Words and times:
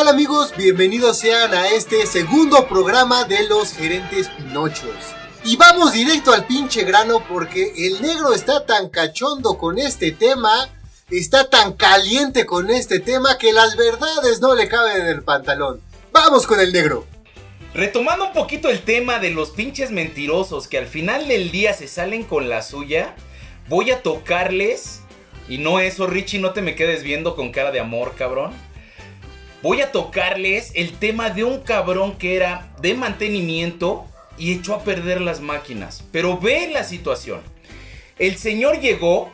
Tal 0.00 0.08
amigos? 0.08 0.54
Bienvenidos 0.56 1.18
sean 1.18 1.52
a 1.52 1.68
este 1.68 2.06
segundo 2.06 2.66
programa 2.66 3.24
de 3.24 3.46
los 3.46 3.74
gerentes 3.74 4.30
Pinochos. 4.30 4.94
Y 5.44 5.58
vamos 5.58 5.92
directo 5.92 6.32
al 6.32 6.46
pinche 6.46 6.84
grano 6.84 7.22
porque 7.28 7.74
el 7.76 8.00
negro 8.00 8.32
está 8.32 8.64
tan 8.64 8.88
cachondo 8.88 9.58
con 9.58 9.78
este 9.78 10.12
tema, 10.12 10.70
está 11.10 11.50
tan 11.50 11.74
caliente 11.74 12.46
con 12.46 12.70
este 12.70 13.00
tema 13.00 13.36
que 13.36 13.52
las 13.52 13.76
verdades 13.76 14.40
no 14.40 14.54
le 14.54 14.68
caben 14.68 15.02
en 15.02 15.08
el 15.08 15.22
pantalón. 15.22 15.82
Vamos 16.12 16.46
con 16.46 16.60
el 16.60 16.72
negro. 16.72 17.04
Retomando 17.74 18.24
un 18.24 18.32
poquito 18.32 18.70
el 18.70 18.80
tema 18.80 19.18
de 19.18 19.28
los 19.28 19.50
pinches 19.50 19.90
mentirosos 19.90 20.66
que 20.66 20.78
al 20.78 20.86
final 20.86 21.28
del 21.28 21.50
día 21.50 21.74
se 21.74 21.88
salen 21.88 22.24
con 22.24 22.48
la 22.48 22.62
suya, 22.62 23.14
voy 23.68 23.90
a 23.90 24.00
tocarles, 24.00 25.02
y 25.46 25.58
no 25.58 25.78
eso 25.78 26.06
Richie, 26.06 26.38
no 26.38 26.54
te 26.54 26.62
me 26.62 26.74
quedes 26.74 27.02
viendo 27.02 27.36
con 27.36 27.52
cara 27.52 27.70
de 27.70 27.80
amor, 27.80 28.14
cabrón. 28.16 28.69
Voy 29.62 29.82
a 29.82 29.92
tocarles 29.92 30.72
el 30.74 30.98
tema 30.98 31.28
de 31.28 31.44
un 31.44 31.60
cabrón 31.60 32.16
que 32.16 32.34
era 32.34 32.72
de 32.80 32.94
mantenimiento 32.94 34.06
y 34.38 34.54
echó 34.54 34.74
a 34.74 34.84
perder 34.84 35.20
las 35.20 35.40
máquinas. 35.40 36.02
Pero 36.12 36.38
ve 36.38 36.70
la 36.72 36.82
situación. 36.82 37.42
El 38.18 38.38
señor 38.38 38.80
llegó 38.80 39.30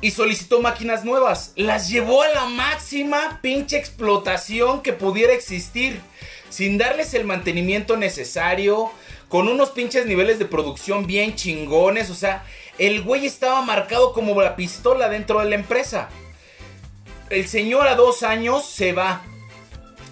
y 0.00 0.10
solicitó 0.10 0.60
máquinas 0.60 1.04
nuevas. 1.04 1.52
Las 1.54 1.88
llevó 1.88 2.22
a 2.22 2.28
la 2.28 2.46
máxima 2.46 3.38
pinche 3.40 3.78
explotación 3.78 4.82
que 4.82 4.92
pudiera 4.92 5.32
existir. 5.32 6.00
Sin 6.50 6.76
darles 6.76 7.14
el 7.14 7.24
mantenimiento 7.24 7.96
necesario. 7.96 8.90
Con 9.28 9.46
unos 9.46 9.70
pinches 9.70 10.06
niveles 10.06 10.40
de 10.40 10.44
producción 10.44 11.06
bien 11.06 11.36
chingones. 11.36 12.10
O 12.10 12.16
sea, 12.16 12.44
el 12.78 13.02
güey 13.02 13.26
estaba 13.26 13.62
marcado 13.62 14.12
como 14.12 14.40
la 14.42 14.56
pistola 14.56 15.08
dentro 15.08 15.38
de 15.38 15.50
la 15.50 15.54
empresa. 15.54 16.08
El 17.28 17.48
señor 17.48 17.88
a 17.88 17.96
dos 17.96 18.22
años 18.22 18.64
se 18.64 18.92
va. 18.92 19.22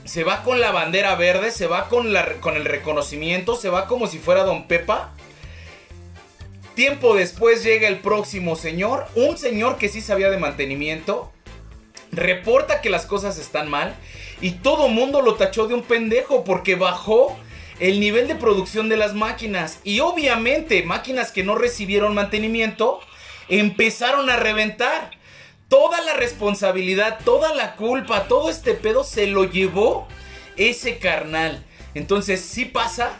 Se 0.04 0.24
va 0.24 0.42
con 0.42 0.60
la 0.60 0.72
bandera 0.72 1.14
verde, 1.14 1.50
se 1.50 1.66
va 1.66 1.88
con, 1.88 2.12
la, 2.12 2.34
con 2.40 2.56
el 2.56 2.64
reconocimiento, 2.64 3.56
se 3.56 3.70
va 3.70 3.86
como 3.86 4.06
si 4.06 4.18
fuera 4.18 4.44
Don 4.44 4.66
Pepa. 4.66 5.14
Tiempo 6.74 7.14
después 7.14 7.62
llega 7.62 7.86
el 7.86 8.00
próximo 8.00 8.56
señor, 8.56 9.06
un 9.14 9.38
señor 9.38 9.78
que 9.78 9.88
sí 9.88 10.00
sabía 10.00 10.28
de 10.28 10.38
mantenimiento, 10.38 11.32
reporta 12.10 12.80
que 12.80 12.90
las 12.90 13.06
cosas 13.06 13.38
están 13.38 13.70
mal 13.70 13.94
y 14.40 14.52
todo 14.52 14.88
mundo 14.88 15.22
lo 15.22 15.36
tachó 15.36 15.68
de 15.68 15.74
un 15.74 15.82
pendejo 15.82 16.42
porque 16.42 16.74
bajó 16.74 17.38
el 17.78 18.00
nivel 18.00 18.26
de 18.26 18.34
producción 18.34 18.88
de 18.88 18.96
las 18.96 19.14
máquinas 19.14 19.78
y 19.84 20.00
obviamente 20.00 20.82
máquinas 20.82 21.30
que 21.30 21.44
no 21.44 21.54
recibieron 21.54 22.12
mantenimiento 22.12 23.00
empezaron 23.48 24.28
a 24.28 24.36
reventar. 24.36 25.12
Toda 25.68 26.00
la 26.02 26.14
responsabilidad, 26.14 27.18
toda 27.24 27.54
la 27.54 27.76
culpa, 27.76 28.28
todo 28.28 28.50
este 28.50 28.74
pedo 28.74 29.04
se 29.04 29.26
lo 29.26 29.44
llevó 29.44 30.06
ese 30.56 30.98
carnal. 30.98 31.64
Entonces, 31.94 32.40
sí 32.40 32.64
pasa 32.64 33.18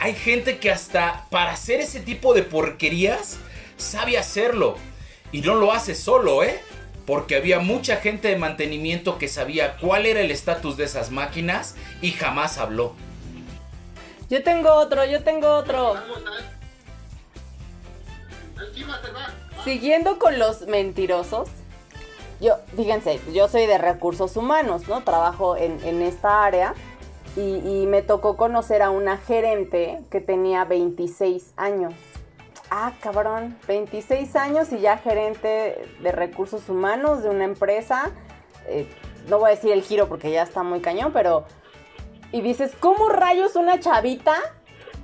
hay 0.00 0.14
gente 0.14 0.58
que 0.58 0.70
hasta 0.70 1.26
para 1.30 1.52
hacer 1.52 1.80
ese 1.80 2.00
tipo 2.00 2.34
de 2.34 2.42
porquerías 2.42 3.38
sabe 3.76 4.18
hacerlo. 4.18 4.76
Y 5.32 5.40
no 5.40 5.54
lo 5.54 5.72
hace 5.72 5.94
solo, 5.94 6.42
¿eh? 6.42 6.60
Porque 7.06 7.36
había 7.36 7.58
mucha 7.58 7.96
gente 7.96 8.28
de 8.28 8.36
mantenimiento 8.36 9.18
que 9.18 9.28
sabía 9.28 9.76
cuál 9.76 10.06
era 10.06 10.20
el 10.20 10.30
estatus 10.30 10.76
de 10.76 10.84
esas 10.84 11.10
máquinas 11.10 11.74
y 12.00 12.12
jamás 12.12 12.58
habló. 12.58 12.94
Yo 14.30 14.42
tengo 14.42 14.72
otro, 14.74 15.04
yo 15.04 15.22
tengo 15.22 15.48
otro. 15.54 15.94
Siguiendo 19.64 20.18
con 20.18 20.38
los 20.38 20.62
mentirosos. 20.62 21.48
Yo, 22.40 22.56
fíjense, 22.76 23.20
yo 23.32 23.48
soy 23.48 23.66
de 23.66 23.78
recursos 23.78 24.36
humanos, 24.36 24.88
¿no? 24.88 25.02
Trabajo 25.02 25.56
en, 25.56 25.78
en 25.84 26.02
esta 26.02 26.44
área 26.44 26.74
y, 27.36 27.86
me 27.86 28.02
tocó 28.02 28.36
conocer 28.36 28.82
a 28.82 28.90
una 28.90 29.16
gerente 29.16 30.00
que 30.10 30.20
tenía 30.20 30.64
26 30.64 31.54
años. 31.56 31.94
Ah, 32.70 32.92
cabrón, 33.00 33.58
26 33.66 34.36
años 34.36 34.72
y 34.72 34.78
ya 34.78 34.98
gerente 34.98 35.88
de 36.00 36.12
recursos 36.12 36.68
humanos 36.68 37.22
de 37.22 37.30
una 37.30 37.44
empresa. 37.44 38.12
Eh, 38.66 38.88
no 39.28 39.38
voy 39.38 39.48
a 39.48 39.54
decir 39.54 39.72
el 39.72 39.82
giro 39.82 40.08
porque 40.08 40.30
ya 40.30 40.42
está 40.42 40.62
muy 40.62 40.80
cañón, 40.80 41.12
pero... 41.12 41.44
Y 42.32 42.40
dices, 42.40 42.72
¿cómo 42.80 43.10
rayos 43.10 43.54
una 43.54 43.78
chavita 43.78 44.34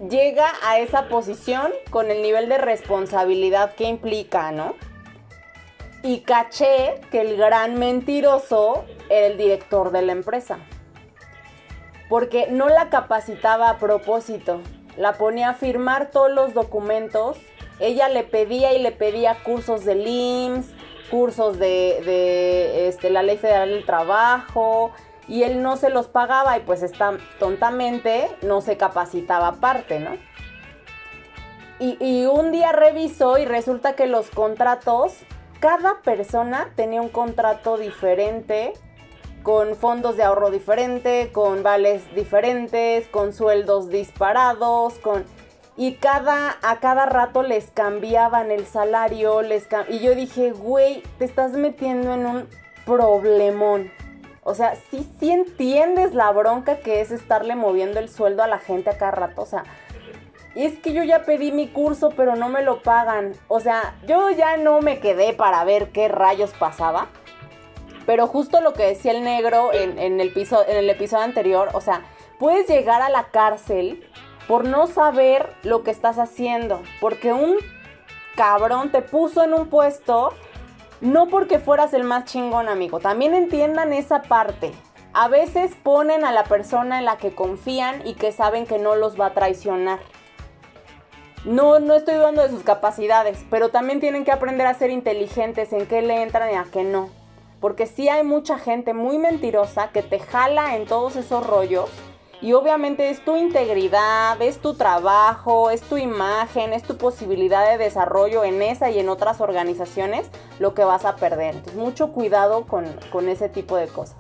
llega 0.09 0.51
a 0.65 0.81
esa 0.81 1.09
posición 1.09 1.73
con 1.91 2.11
el 2.11 2.23
nivel 2.23 2.49
de 2.49 2.59
responsabilidad 2.59 3.75
que 3.75 3.85
implica, 3.85 4.51
¿no? 4.51 4.75
Y 6.03 6.21
caché 6.21 7.01
que 7.11 7.21
el 7.21 7.37
gran 7.37 7.79
mentiroso 7.79 8.85
era 9.09 9.27
el 9.27 9.37
director 9.37 9.93
de 9.93 10.03
la 10.03 10.13
empresa 10.13 10.59
porque 12.11 12.49
no 12.51 12.69
la 12.69 12.91
capacitaba 12.91 13.71
a 13.71 13.79
propósito. 13.79 14.61
La 14.99 15.15
ponía 15.15 15.51
a 15.51 15.55
firmar 15.55 16.11
todos 16.11 16.31
los 16.31 16.53
documentos. 16.53 17.39
Ella 17.79 18.11
le 18.11 18.25
pedía 18.25 18.75
y 18.75 18.83
le 18.83 18.91
pedía 18.91 19.37
cursos 19.45 19.85
de 19.85 19.95
LIMS, 19.95 20.67
cursos 21.09 21.59
de, 21.59 22.89
este, 22.89 23.11
la 23.11 23.23
Ley 23.23 23.39
Federal 23.39 23.71
del 23.71 23.87
Trabajo, 23.87 24.91
y 25.29 25.45
él 25.45 25.63
no 25.63 25.77
se 25.77 25.89
los 25.89 26.09
pagaba 26.09 26.59
y 26.59 26.61
pues 26.63 26.83
está, 26.83 27.17
tontamente 27.39 28.29
no 28.43 28.61
se 28.61 28.77
capacitaba 28.77 29.47
aparte, 29.47 30.01
¿no? 30.01 30.17
Y, 31.79 31.97
y 32.05 32.27
un 32.27 32.51
día 32.51 32.73
revisó 32.73 33.39
y 33.39 33.45
resulta 33.45 33.95
que 33.95 34.09
los 34.09 34.29
contratos, 34.31 35.15
cada 35.61 36.01
persona 36.01 36.73
tenía 36.75 37.03
un 37.03 37.11
contrato 37.11 37.77
diferente 37.77 38.73
con 39.43 39.75
fondos 39.77 40.17
de 40.17 40.23
ahorro 40.23 40.51
diferente, 40.51 41.31
con 41.33 41.63
vales 41.63 42.03
diferentes, 42.15 43.07
con 43.09 43.33
sueldos 43.33 43.89
disparados, 43.89 44.95
con 44.99 45.25
y 45.77 45.95
cada 45.95 46.57
a 46.63 46.81
cada 46.81 47.07
rato 47.07 47.43
les 47.43 47.71
cambiaban 47.71 48.51
el 48.51 48.67
salario, 48.67 49.41
les 49.41 49.67
y 49.89 50.01
yo 50.01 50.15
dije, 50.15 50.53
"Güey, 50.53 51.03
te 51.19 51.25
estás 51.25 51.53
metiendo 51.53 52.15
en 52.15 52.27
un 52.27 52.49
problemón." 52.85 53.91
O 54.43 54.55
sea, 54.55 54.75
sí, 54.91 55.09
sí 55.21 55.31
entiendes 55.31 56.15
la 56.15 56.31
bronca 56.33 56.79
que 56.79 57.01
es 57.01 57.11
estarle 57.11 57.55
moviendo 57.55 57.99
el 57.99 58.09
sueldo 58.09 58.43
a 58.43 58.47
la 58.47 58.59
gente 58.59 58.91
a 58.91 58.99
cada 58.99 59.13
rato, 59.13 59.43
o 59.43 59.47
sea, 59.47 59.65
es 60.55 60.79
que 60.79 60.93
yo 60.93 61.03
ya 61.05 61.23
pedí 61.23 61.53
mi 61.53 61.69
curso, 61.69 62.11
pero 62.17 62.37
no 62.37 62.49
me 62.49 62.63
lo 62.63 62.83
pagan. 62.83 63.33
O 63.49 63.61
sea, 63.61 63.95
yo 64.07 64.31
ya 64.31 64.57
no 64.57 64.81
me 64.81 65.01
quedé 65.01 65.33
para 65.33 65.63
ver 65.65 65.91
qué 65.91 66.09
rayos 66.09 66.53
pasaba. 66.59 67.09
Pero 68.07 68.27
justo 68.27 68.61
lo 68.61 68.73
que 68.73 68.87
decía 68.87 69.13
el 69.13 69.23
negro 69.23 69.73
en, 69.73 69.99
el, 69.99 70.11
en 70.11 70.21
el 70.21 70.91
episodio 70.91 71.23
anterior, 71.23 71.69
o 71.75 71.81
sea, 71.81 72.03
puedes 72.39 72.67
llegar 72.67 73.03
a 73.03 73.09
la 73.09 73.29
cárcel 73.29 74.05
por 74.49 74.67
no 74.67 74.87
saber 74.87 75.55
lo 75.63 75.85
que 75.85 75.93
estás 75.93 76.19
haciendo. 76.19 76.83
Porque 77.01 77.33
un 77.33 77.57
cabrón 78.35 78.91
te 78.91 79.03
puso 79.03 79.45
en 79.45 79.55
un 79.55 79.69
puesto 79.69 80.35
no 81.01 81.29
porque 81.29 81.59
fueras 81.59 81.95
el 81.95 82.05
más 82.05 82.27
chingón, 82.27 82.69
amigo. 82.69 83.01
También 83.01 83.35
entiendan 83.35 83.93
esa 83.93 84.23
parte. 84.23 84.73
A 85.13 85.29
veces 85.29 85.75
ponen 85.83 86.25
a 86.25 86.33
la 86.33 86.45
persona 86.45 86.99
en 86.99 87.05
la 87.05 87.17
que 87.17 87.35
confían 87.35 88.07
y 88.07 88.15
que 88.15 88.33
saben 88.33 88.67
que 88.67 88.79
no 88.79 88.97
los 88.97 89.19
va 89.19 89.27
a 89.27 89.35
traicionar. 89.35 89.99
No, 91.45 91.81
no 91.81 91.95
estoy 91.95 92.17
dudando 92.17 92.43
de 92.43 92.51
sus 92.51 92.63
capacidades, 92.63 93.39
pero 93.49 93.71
también 93.71 93.99
tienen 93.99 94.25
que 94.25 94.33
aprender 94.33 94.67
a 94.67 94.75
ser 94.75 94.91
inteligentes 94.91 95.73
en 95.73 95.87
qué 95.87 96.03
le 96.03 96.23
entran 96.23 96.51
y 96.51 96.55
a 96.55 96.67
qué 96.71 96.85
no. 96.85 97.09
Porque 97.61 97.87
sí 97.87 98.11
hay 98.11 98.23
mucha 98.23 98.59
gente 98.59 98.93
muy 98.93 99.17
mentirosa 99.17 99.89
que 99.89 100.03
te 100.03 100.19
jala 100.19 100.77
en 100.77 100.85
todos 100.87 101.17
esos 101.17 101.47
rollos. 101.47 101.89
Y 102.43 102.53
obviamente 102.53 103.09
es 103.09 103.25
tu 103.25 103.37
integridad, 103.37 104.41
es 104.41 104.61
tu 104.61 104.75
trabajo, 104.75 105.71
es 105.71 105.81
tu 105.81 105.97
imagen, 105.97 106.75
es 106.75 106.83
tu 106.83 106.99
posibilidad 106.99 107.71
de 107.71 107.79
desarrollo 107.79 108.45
en 108.45 108.61
esa 108.61 108.91
y 108.91 108.99
en 108.99 109.09
otras 109.09 109.41
organizaciones 109.41 110.27
lo 110.59 110.75
que 110.75 110.85
vas 110.85 111.07
a 111.07 111.17
perder. 111.17 111.57
Entonces 111.57 111.77
mucho 111.77 112.13
cuidado 112.13 112.67
con, 112.67 112.85
con 113.11 113.31
ese 113.31 113.49
tipo 113.49 113.77
de 113.77 113.89
cosas. 113.89 114.17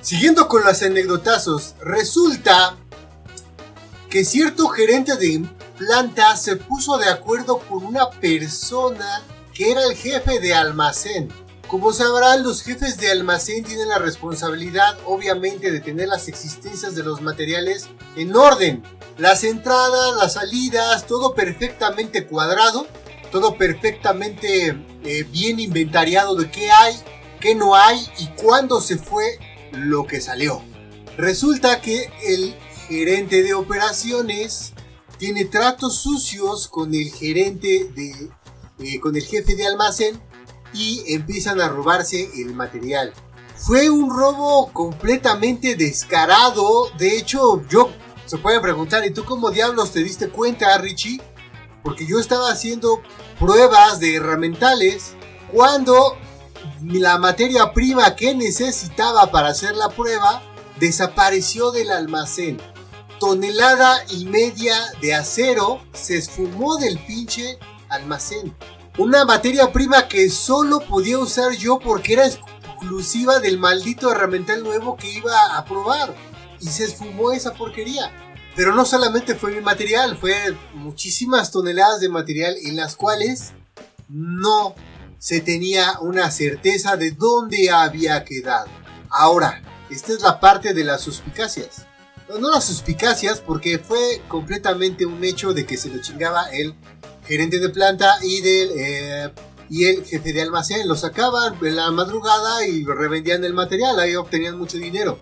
Siguiendo 0.00 0.48
con 0.48 0.64
los 0.64 0.82
anecdotazos, 0.82 1.76
resulta 1.80 2.76
que 4.08 4.24
cierto 4.24 4.68
gerente 4.68 5.16
de 5.16 5.42
planta 5.78 6.36
se 6.36 6.56
puso 6.56 6.98
de 6.98 7.08
acuerdo 7.08 7.58
con 7.58 7.84
una 7.84 8.10
persona 8.10 9.22
que 9.52 9.70
era 9.70 9.84
el 9.84 9.96
jefe 9.96 10.40
de 10.40 10.54
almacén. 10.54 11.28
Como 11.68 11.92
sabrán, 11.92 12.42
los 12.42 12.62
jefes 12.62 12.98
de 12.98 13.10
almacén 13.10 13.64
tienen 13.64 13.88
la 13.88 13.98
responsabilidad, 13.98 14.96
obviamente, 15.06 15.72
de 15.72 15.80
tener 15.80 16.08
las 16.08 16.28
existencias 16.28 16.94
de 16.94 17.02
los 17.02 17.20
materiales 17.20 17.88
en 18.16 18.36
orden. 18.36 18.82
Las 19.18 19.44
entradas, 19.44 20.14
las 20.16 20.34
salidas, 20.34 21.06
todo 21.06 21.34
perfectamente 21.34 22.26
cuadrado, 22.26 22.86
todo 23.32 23.56
perfectamente 23.56 24.76
eh, 25.04 25.24
bien 25.24 25.58
inventariado 25.58 26.36
de 26.36 26.50
qué 26.50 26.70
hay, 26.70 26.96
qué 27.40 27.54
no 27.54 27.74
hay 27.74 28.06
y 28.18 28.26
cuándo 28.40 28.80
se 28.80 28.98
fue 28.98 29.38
lo 29.72 30.06
que 30.06 30.20
salió. 30.20 30.62
Resulta 31.16 31.80
que 31.80 32.12
el 32.24 32.54
gerente 32.88 33.42
de 33.42 33.54
operaciones 33.54 34.73
tiene 35.24 35.46
tratos 35.46 35.96
sucios 35.96 36.68
con 36.68 36.94
el 36.94 37.10
gerente 37.10 37.90
de, 37.94 38.30
eh, 38.78 39.00
con 39.00 39.16
el 39.16 39.22
jefe 39.22 39.56
de 39.56 39.66
almacén 39.66 40.20
y 40.74 41.02
empiezan 41.14 41.62
a 41.62 41.68
robarse 41.68 42.28
el 42.36 42.52
material. 42.52 43.14
Fue 43.56 43.88
un 43.88 44.10
robo 44.10 44.70
completamente 44.70 45.76
descarado. 45.76 46.90
De 46.98 47.16
hecho, 47.16 47.66
yo 47.70 47.90
se 48.26 48.36
pueden 48.36 48.60
preguntar, 48.60 49.02
¿y 49.06 49.14
tú 49.14 49.24
cómo 49.24 49.50
diablos 49.50 49.92
te 49.92 50.04
diste 50.04 50.28
cuenta, 50.28 50.76
Richie? 50.76 51.22
Porque 51.82 52.04
yo 52.04 52.20
estaba 52.20 52.52
haciendo 52.52 53.00
pruebas 53.40 54.00
de 54.00 54.16
herramientales 54.16 55.14
cuando 55.50 56.18
la 56.82 57.16
materia 57.16 57.72
prima 57.72 58.14
que 58.14 58.34
necesitaba 58.34 59.30
para 59.30 59.48
hacer 59.48 59.74
la 59.74 59.88
prueba 59.88 60.42
desapareció 60.78 61.70
del 61.70 61.92
almacén. 61.92 62.73
Tonelada 63.24 64.04
y 64.10 64.26
media 64.26 64.76
de 65.00 65.14
acero 65.14 65.80
se 65.94 66.18
esfumó 66.18 66.76
del 66.76 66.98
pinche 66.98 67.58
almacén. 67.88 68.54
Una 68.98 69.24
materia 69.24 69.72
prima 69.72 70.08
que 70.08 70.28
solo 70.28 70.80
podía 70.80 71.18
usar 71.18 71.52
yo 71.52 71.78
porque 71.78 72.12
era 72.12 72.26
exclusiva 72.26 73.38
del 73.40 73.58
maldito 73.58 74.12
herramental 74.12 74.62
nuevo 74.62 74.98
que 74.98 75.10
iba 75.10 75.56
a 75.56 75.64
probar. 75.64 76.14
Y 76.60 76.66
se 76.66 76.84
esfumó 76.84 77.32
esa 77.32 77.54
porquería. 77.54 78.12
Pero 78.56 78.74
no 78.74 78.84
solamente 78.84 79.34
fue 79.34 79.52
mi 79.52 79.62
material, 79.62 80.18
fue 80.18 80.54
muchísimas 80.74 81.50
toneladas 81.50 82.00
de 82.00 82.10
material 82.10 82.54
en 82.62 82.76
las 82.76 82.94
cuales 82.94 83.54
no 84.06 84.74
se 85.18 85.40
tenía 85.40 85.98
una 86.02 86.30
certeza 86.30 86.98
de 86.98 87.12
dónde 87.12 87.70
había 87.70 88.22
quedado. 88.22 88.68
Ahora, 89.08 89.62
esta 89.88 90.12
es 90.12 90.20
la 90.20 90.40
parte 90.40 90.74
de 90.74 90.84
las 90.84 91.00
suspicacias. 91.00 91.86
No, 92.28 92.50
las 92.50 92.64
suspicacias 92.64 93.40
porque 93.40 93.78
fue 93.78 94.22
completamente 94.28 95.04
un 95.04 95.22
hecho 95.24 95.52
de 95.52 95.66
que 95.66 95.76
se 95.76 95.90
lo 95.90 96.00
chingaba 96.00 96.48
el 96.50 96.74
gerente 97.26 97.58
de 97.58 97.68
planta 97.68 98.16
y, 98.22 98.40
del, 98.40 98.70
eh, 98.76 99.32
y 99.68 99.84
el 99.84 100.04
jefe 100.04 100.32
de 100.32 100.42
almacén. 100.42 100.88
Lo 100.88 100.96
sacaban 100.96 101.56
en 101.62 101.76
la 101.76 101.90
madrugada 101.90 102.66
y 102.66 102.84
revendían 102.84 103.44
el 103.44 103.52
material, 103.52 104.00
ahí 104.00 104.16
obtenían 104.16 104.56
mucho 104.58 104.78
dinero. 104.78 105.18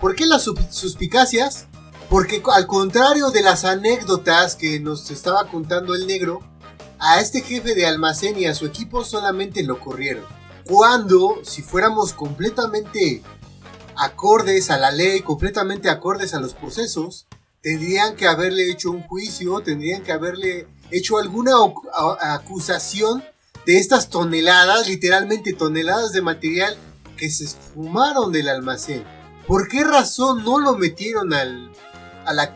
¿Por 0.00 0.16
qué 0.16 0.26
las 0.26 0.42
suspicacias? 0.42 1.66
Porque 2.10 2.42
al 2.52 2.66
contrario 2.66 3.30
de 3.30 3.42
las 3.42 3.64
anécdotas 3.64 4.56
que 4.56 4.80
nos 4.80 5.10
estaba 5.10 5.46
contando 5.46 5.94
el 5.94 6.06
negro, 6.08 6.40
a 6.98 7.20
este 7.20 7.40
jefe 7.40 7.74
de 7.74 7.86
almacén 7.86 8.38
y 8.38 8.46
a 8.46 8.54
su 8.54 8.66
equipo 8.66 9.04
solamente 9.04 9.62
lo 9.62 9.78
corrieron. 9.78 10.24
Cuando, 10.68 11.40
si 11.44 11.62
fuéramos 11.62 12.12
completamente 12.12 13.22
acordes 13.96 14.70
a 14.70 14.78
la 14.78 14.90
ley, 14.90 15.20
completamente 15.20 15.88
acordes 15.88 16.34
a 16.34 16.40
los 16.40 16.54
procesos, 16.54 17.26
tendrían 17.60 18.16
que 18.16 18.26
haberle 18.26 18.70
hecho 18.70 18.90
un 18.90 19.02
juicio, 19.02 19.60
tendrían 19.60 20.02
que 20.02 20.12
haberle 20.12 20.66
hecho 20.90 21.18
alguna 21.18 21.52
acusación 22.20 23.24
de 23.66 23.78
estas 23.78 24.10
toneladas, 24.10 24.88
literalmente 24.88 25.52
toneladas 25.52 26.12
de 26.12 26.22
material 26.22 26.76
que 27.16 27.30
se 27.30 27.44
esfumaron 27.44 28.32
del 28.32 28.48
almacén. 28.48 29.04
¿Por 29.46 29.68
qué 29.68 29.84
razón 29.84 30.44
no 30.44 30.58
lo 30.58 30.76
metieron 30.76 31.32
al, 31.32 31.70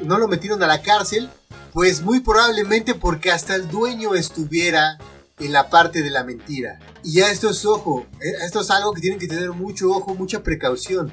no 0.00 0.18
lo 0.18 0.28
metieron 0.28 0.62
a 0.62 0.66
la 0.66 0.82
cárcel? 0.82 1.30
Pues 1.72 2.02
muy 2.02 2.20
probablemente 2.20 2.94
porque 2.94 3.30
hasta 3.30 3.54
el 3.54 3.68
dueño 3.68 4.14
estuviera 4.14 4.98
en 5.38 5.52
la 5.52 5.68
parte 5.68 6.02
de 6.02 6.10
la 6.10 6.24
mentira. 6.24 6.78
Y 7.02 7.14
ya 7.14 7.30
esto 7.30 7.50
es 7.50 7.64
ojo, 7.64 8.06
eh, 8.20 8.32
esto 8.44 8.62
es 8.62 8.70
algo 8.70 8.92
que 8.92 9.00
tienen 9.00 9.18
que 9.18 9.28
tener 9.28 9.50
mucho 9.50 9.90
ojo, 9.90 10.14
mucha 10.14 10.42
precaución. 10.42 11.12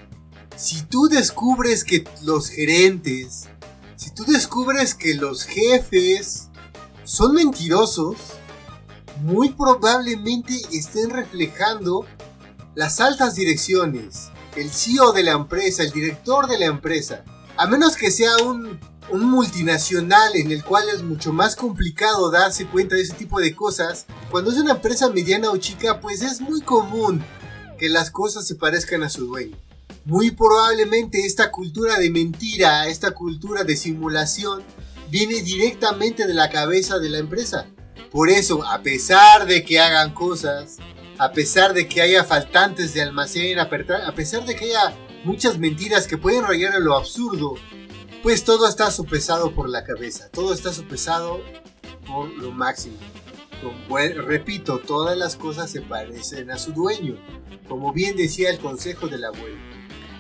Si 0.56 0.84
tú 0.84 1.08
descubres 1.10 1.84
que 1.84 2.06
los 2.22 2.48
gerentes, 2.48 3.50
si 3.96 4.12
tú 4.12 4.24
descubres 4.26 4.96
que 4.96 5.16
los 5.16 5.44
jefes 5.44 6.50
son 7.04 7.34
mentirosos, 7.34 8.18
muy 9.22 9.50
probablemente 9.50 10.54
estén 10.72 11.10
reflejando 11.10 12.06
las 12.76 13.00
altas 13.00 13.36
direcciones, 13.36 14.30
el 14.56 14.72
CEO 14.72 15.12
de 15.12 15.24
la 15.24 15.32
empresa, 15.32 15.84
el 15.84 15.92
director 15.92 16.48
de 16.48 16.60
la 16.60 16.66
empresa. 16.66 17.26
A 17.58 17.68
menos 17.68 17.98
que 17.98 18.10
sea 18.10 18.38
un, 18.38 18.80
multinacional 19.12 20.36
en 20.36 20.52
el 20.52 20.64
cual 20.64 20.90
es 20.90 21.04
mucho 21.04 21.34
más 21.34 21.56
complicado 21.56 22.32
darse 22.32 22.66
cuenta 22.66 22.96
de 22.96 23.02
ese 23.02 23.14
tipo 23.14 23.40
de 23.40 23.56
cosas, 23.56 24.06
cuando 24.32 24.52
es 24.52 24.58
una 24.58 24.72
empresa 24.72 25.10
mediana 25.10 25.52
o 25.52 25.58
chica, 25.58 26.00
pues 26.00 26.22
es 26.22 26.42
muy 26.42 26.62
común 26.62 27.24
que 27.78 27.90
las 27.90 28.12
cosas 28.12 28.48
se 28.48 28.56
parezcan 28.56 29.04
a 29.04 29.10
su 29.10 29.28
dueño. 29.28 29.58
Muy 30.06 30.32
probablemente 30.32 31.26
esta 31.26 31.52
cultura 31.52 31.98
de 31.98 32.10
mentira, 32.10 32.88
esta 32.88 33.12
cultura 33.12 33.64
de 33.64 33.78
simulación, 33.78 34.64
viene 35.10 35.42
directamente 35.42 36.26
de 36.26 36.34
la 36.34 36.50
cabeza 36.50 37.00
de 37.00 37.10
la 37.10 37.20
empresa. 37.20 37.68
Por 38.12 38.30
eso, 38.30 38.66
a 38.66 38.82
pesar 38.82 39.46
de 39.46 39.64
que 39.64 39.80
hagan 39.80 40.14
cosas, 40.14 40.78
a 41.18 41.32
pesar 41.32 41.74
de 41.74 41.88
que 41.88 42.02
haya 42.02 42.24
faltantes 42.24 42.94
de 42.94 43.02
almacén, 43.02 43.60
a 43.60 43.70
pesar 43.70 44.46
de 44.46 44.56
que 44.56 44.66
haya 44.66 44.94
muchas 45.24 45.58
mentiras 45.58 46.08
que 46.08 46.18
pueden 46.18 46.44
rayar 46.44 46.76
en 46.76 46.84
lo 46.84 46.96
absurdo, 46.98 47.56
pues 48.24 48.46
todo 48.46 48.68
está 48.70 48.90
sopesado 48.90 49.52
por 49.52 49.70
la 49.70 49.84
cabeza, 49.84 50.30
todo 50.30 50.54
está 50.54 50.72
sopesado 50.72 51.42
por 52.08 52.30
lo 52.30 52.52
máximo. 52.52 52.96
repito, 54.26 54.80
todas 54.80 55.18
las 55.18 55.36
cosas 55.36 55.70
se 55.70 55.82
parecen 55.82 56.50
a 56.50 56.58
su 56.58 56.72
dueño, 56.72 57.18
como 57.68 57.92
bien 57.92 58.16
decía 58.16 58.50
el 58.50 58.60
consejo 58.60 59.08
del 59.08 59.26
abuelo. 59.26 59.58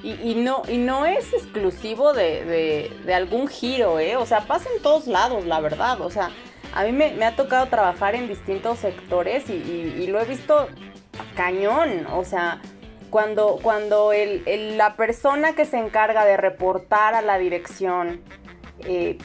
Y, 0.03 0.35
no, 0.35 0.63
y 0.67 0.79
no 0.79 1.05
es 1.05 1.31
exclusivo 1.31 2.11
de, 2.11 2.91
algún 3.15 3.47
giro, 3.47 4.01
¿eh? 4.01 4.17
O 4.17 4.25
sea, 4.25 4.45
pasa 4.47 4.67
en 4.75 4.81
todos 4.81 5.07
lados, 5.07 5.45
la 5.45 5.61
verdad. 5.61 6.01
O 6.01 6.11
sea, 6.11 6.29
a 6.73 6.83
mí 6.83 6.91
me, 6.91 7.23
ha 7.23 7.37
tocado 7.37 7.67
trabajar 7.67 8.13
en 8.13 8.27
distintos 8.27 8.79
sectores 8.79 9.49
y, 9.49 10.05
lo 10.07 10.19
he 10.19 10.25
visto 10.25 10.67
cañón. 11.37 12.05
O 12.11 12.25
sea, 12.25 12.61
cuando, 13.13 13.59
cuando 13.61 14.11
el, 14.11 14.75
la 14.75 14.95
persona 14.95 15.53
que 15.53 15.65
se 15.65 15.77
encarga 15.77 16.25
de 16.25 16.35
reportar 16.35 17.13
a 17.13 17.21
la 17.21 17.37
dirección 17.37 18.23
eh, 18.79 19.19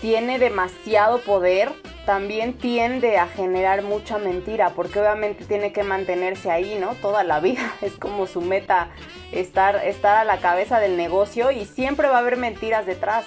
tiene 0.00 0.38
demasiado 0.38 1.18
poder, 1.18 1.72
también 2.06 2.56
tiende 2.56 3.18
a 3.18 3.26
generar 3.26 3.82
mucha 3.82 4.18
mentira, 4.18 4.70
porque 4.76 5.00
obviamente 5.00 5.46
tiene 5.46 5.72
que 5.72 5.82
mantenerse 5.82 6.52
ahí, 6.52 6.78
¿no? 6.80 6.94
Toda 7.02 7.24
la 7.24 7.40
vida 7.40 7.72
es 7.82 7.94
como 7.94 8.28
su 8.28 8.40
meta 8.40 8.90
estar, 9.32 9.84
estar 9.84 10.16
a 10.16 10.24
la 10.24 10.38
cabeza 10.38 10.78
del 10.78 10.96
negocio 10.96 11.50
y 11.50 11.64
siempre 11.64 12.06
va 12.06 12.18
a 12.18 12.20
haber 12.20 12.36
mentiras 12.36 12.86
detrás. 12.86 13.26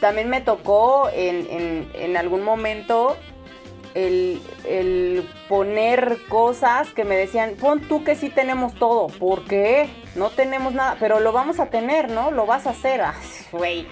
También 0.00 0.28
me 0.28 0.40
tocó 0.40 1.10
en, 1.12 2.16
algún 2.16 2.44
momento 2.44 3.16
el, 4.06 4.40
el, 4.66 5.28
poner 5.48 6.18
cosas 6.28 6.88
que 6.90 7.04
me 7.04 7.16
decían, 7.16 7.54
pon 7.60 7.80
tú 7.80 8.04
que 8.04 8.14
sí 8.14 8.28
tenemos 8.28 8.74
todo, 8.74 9.08
¿por 9.08 9.44
qué? 9.44 9.88
No 10.14 10.30
tenemos 10.30 10.74
nada, 10.74 10.96
pero 11.00 11.20
lo 11.20 11.32
vamos 11.32 11.60
a 11.60 11.66
tener, 11.66 12.10
¿no? 12.10 12.30
Lo 12.30 12.46
vas 12.46 12.66
a 12.66 12.70
hacer, 12.70 13.02
güey. 13.52 13.86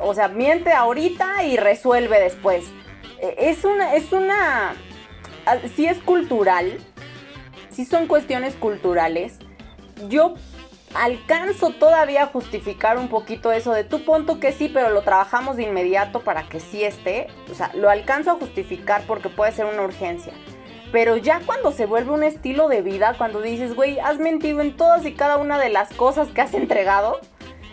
O 0.00 0.14
sea, 0.14 0.28
miente 0.28 0.72
ahorita 0.72 1.44
y 1.44 1.56
resuelve 1.56 2.20
después 2.20 2.64
es 3.20 3.64
una, 3.64 3.94
es 3.94 4.12
una, 4.12 4.74
ah, 5.46 5.56
sí 5.74 5.86
es 5.86 5.98
cultural, 5.98 6.78
sí 7.70 7.84
son 7.84 8.06
cuestiones 8.06 8.54
culturales. 8.54 9.38
Yo 10.08 10.34
alcanzo 10.94 11.70
todavía 11.70 12.24
a 12.24 12.26
justificar 12.26 12.98
un 12.98 13.08
poquito 13.08 13.52
eso 13.52 13.72
de 13.72 13.84
tu 13.84 14.04
punto 14.04 14.40
que 14.40 14.52
sí, 14.52 14.70
pero 14.72 14.90
lo 14.90 15.02
trabajamos 15.02 15.56
de 15.56 15.64
inmediato 15.64 16.20
para 16.20 16.42
que 16.44 16.60
sí 16.60 16.84
esté. 16.84 17.28
O 17.50 17.54
sea, 17.54 17.70
lo 17.74 17.90
alcanzo 17.90 18.32
a 18.32 18.34
justificar 18.34 19.02
porque 19.06 19.28
puede 19.28 19.52
ser 19.52 19.66
una 19.66 19.82
urgencia. 19.82 20.32
Pero 20.92 21.16
ya 21.16 21.40
cuando 21.46 21.70
se 21.70 21.86
vuelve 21.86 22.10
un 22.10 22.24
estilo 22.24 22.68
de 22.68 22.82
vida, 22.82 23.14
cuando 23.16 23.40
dices, 23.40 23.74
güey, 23.74 24.00
has 24.00 24.18
mentido 24.18 24.60
en 24.60 24.76
todas 24.76 25.06
y 25.06 25.14
cada 25.14 25.36
una 25.36 25.58
de 25.58 25.68
las 25.68 25.92
cosas 25.92 26.28
que 26.28 26.40
has 26.40 26.52
entregado, 26.52 27.20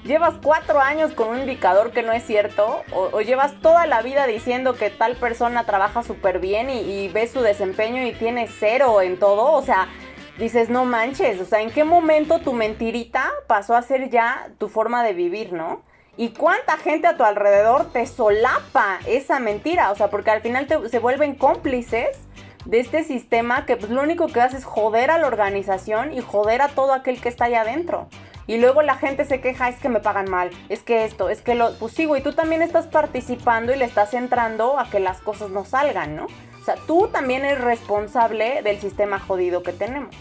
llevas 0.04 0.36
cuatro 0.42 0.80
años 0.80 1.14
con 1.14 1.30
un 1.30 1.40
indicador 1.40 1.92
que 1.92 2.04
no 2.04 2.12
es 2.12 2.24
cierto, 2.24 2.84
o, 2.94 3.22
llevas 3.22 3.60
toda 3.62 3.88
la 3.88 4.02
vida 4.02 4.28
diciendo 4.28 4.76
que 4.76 4.92
tal 4.92 5.16
persona 5.16 5.66
trabaja 5.66 6.04
súper 6.04 6.40
bien 6.40 6.70
y, 6.70 7.08
ves 7.10 7.32
su 7.32 7.42
desempeño 7.42 8.06
y 8.06 8.14
tiene 8.14 8.48
cero 8.48 9.02
en 9.02 9.18
todo, 9.18 9.52
o 9.52 9.62
sea, 9.64 9.88
dices, 10.38 10.70
no 10.70 10.86
manches, 10.86 11.40
o 11.42 11.46
sea, 11.46 11.62
¿en 11.62 11.72
qué 11.72 11.84
momento 11.84 12.40
tu 12.40 12.54
mentirita 12.54 13.32
pasó 13.48 13.76
a 13.76 13.82
ser 13.82 14.10
ya 14.10 14.50
tu 14.58 14.70
forma 14.70 15.04
de 15.04 15.14
vivir, 15.14 15.54
no? 15.54 15.82
¿Y 16.16 16.30
cuánta 16.30 16.78
gente 16.78 17.08
a 17.08 17.16
tu 17.16 17.24
alrededor 17.24 17.92
te 17.92 18.06
solapa 18.08 19.00
esa 19.06 19.40
mentira? 19.40 19.92
O 19.92 19.96
sea, 19.96 20.10
porque 20.10 20.32
al 20.32 20.42
final 20.42 20.68
se 20.90 21.00
vuelven 21.00 21.36
cómplices 21.36 22.18
de 22.66 22.80
este 22.80 23.04
sistema 23.04 23.66
que 23.66 23.78
pues, 23.78 23.92
lo 23.92 24.02
único 24.02 24.28
que 24.28 24.42
hace 24.42 24.58
es 24.58 24.66
joder 24.66 25.12
a 25.12 25.20
la 25.20 25.28
organización 25.28 26.14
y 26.14 26.22
joder 26.22 26.62
a 26.62 26.70
todo 26.70 26.94
aquel 26.94 27.22
que 27.22 27.30
está 27.30 27.46
allá 27.46 27.62
adentro. 27.62 28.10
Y 28.48 28.58
luego 28.58 28.82
la 28.82 28.96
gente 28.96 29.26
se 29.26 29.42
queja, 29.42 29.70
es 29.70 29.78
que 29.78 29.90
me 29.90 30.00
pagan 30.00 30.30
mal, 30.30 30.50
es 30.70 30.82
que 30.82 31.06
esto, 31.06 31.30
es 31.30 31.42
que 31.42 31.54
lo... 31.54 31.74
Pues 31.74 31.94
sí, 31.94 32.06
güey, 32.06 32.24
tú 32.24 32.34
también 32.34 32.62
estás 32.62 32.88
participando 32.88 33.74
y 33.74 33.78
le 33.78 33.86
estás 33.86 34.14
entrando 34.14 34.80
a 34.80 34.90
que 34.90 35.00
las 35.00 35.20
cosas 35.20 35.50
no 35.50 35.66
salgan, 35.66 36.16
¿no? 36.16 36.26
O 36.26 36.64
sea, 36.66 36.76
tú 36.88 37.10
también 37.10 37.46
eres 37.46 37.62
responsable 37.62 38.62
del 38.64 38.80
sistema 38.80 39.20
jodido 39.20 39.64
que 39.64 39.74
tenemos. 39.74 40.16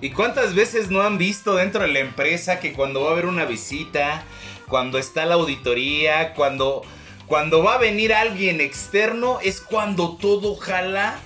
¿Y 0.00 0.10
cuántas 0.10 0.54
veces 0.54 0.90
no 0.90 1.02
han 1.02 1.18
visto 1.18 1.56
dentro 1.56 1.82
de 1.82 1.88
la 1.88 1.98
empresa 1.98 2.58
que 2.58 2.72
cuando 2.72 3.02
va 3.02 3.10
a 3.10 3.12
haber 3.12 3.26
una 3.26 3.44
visita, 3.44 4.24
cuando 4.66 4.98
está 4.98 5.26
la 5.26 5.34
auditoría, 5.34 6.32
cuando, 6.32 6.82
cuando 7.26 7.62
va 7.62 7.74
a 7.74 7.78
venir 7.78 8.14
alguien 8.14 8.62
externo, 8.62 9.38
es 9.42 9.60
cuando 9.60 10.16
todo 10.16 10.56
jala 10.56 11.20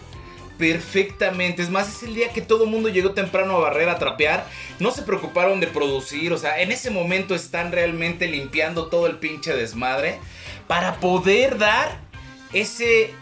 perfectamente. 0.58 1.62
Es 1.62 1.70
más, 1.70 1.88
es 1.88 2.02
el 2.02 2.14
día 2.14 2.30
que 2.30 2.40
todo 2.40 2.64
el 2.64 2.70
mundo 2.70 2.88
llegó 2.88 3.12
temprano 3.12 3.56
a 3.56 3.60
barrer, 3.60 3.88
a 3.88 3.98
trapear. 3.98 4.46
No 4.80 4.90
se 4.90 5.02
preocuparon 5.02 5.60
de 5.60 5.66
producir. 5.68 6.32
O 6.32 6.38
sea, 6.38 6.60
en 6.60 6.72
ese 6.72 6.90
momento 6.90 7.34
están 7.34 7.70
realmente 7.70 8.26
limpiando 8.26 8.86
todo 8.86 9.06
el 9.06 9.18
pinche 9.18 9.54
desmadre. 9.54 10.18
Para 10.66 10.96
poder 10.96 11.58
dar 11.58 12.00
ese. 12.52 13.12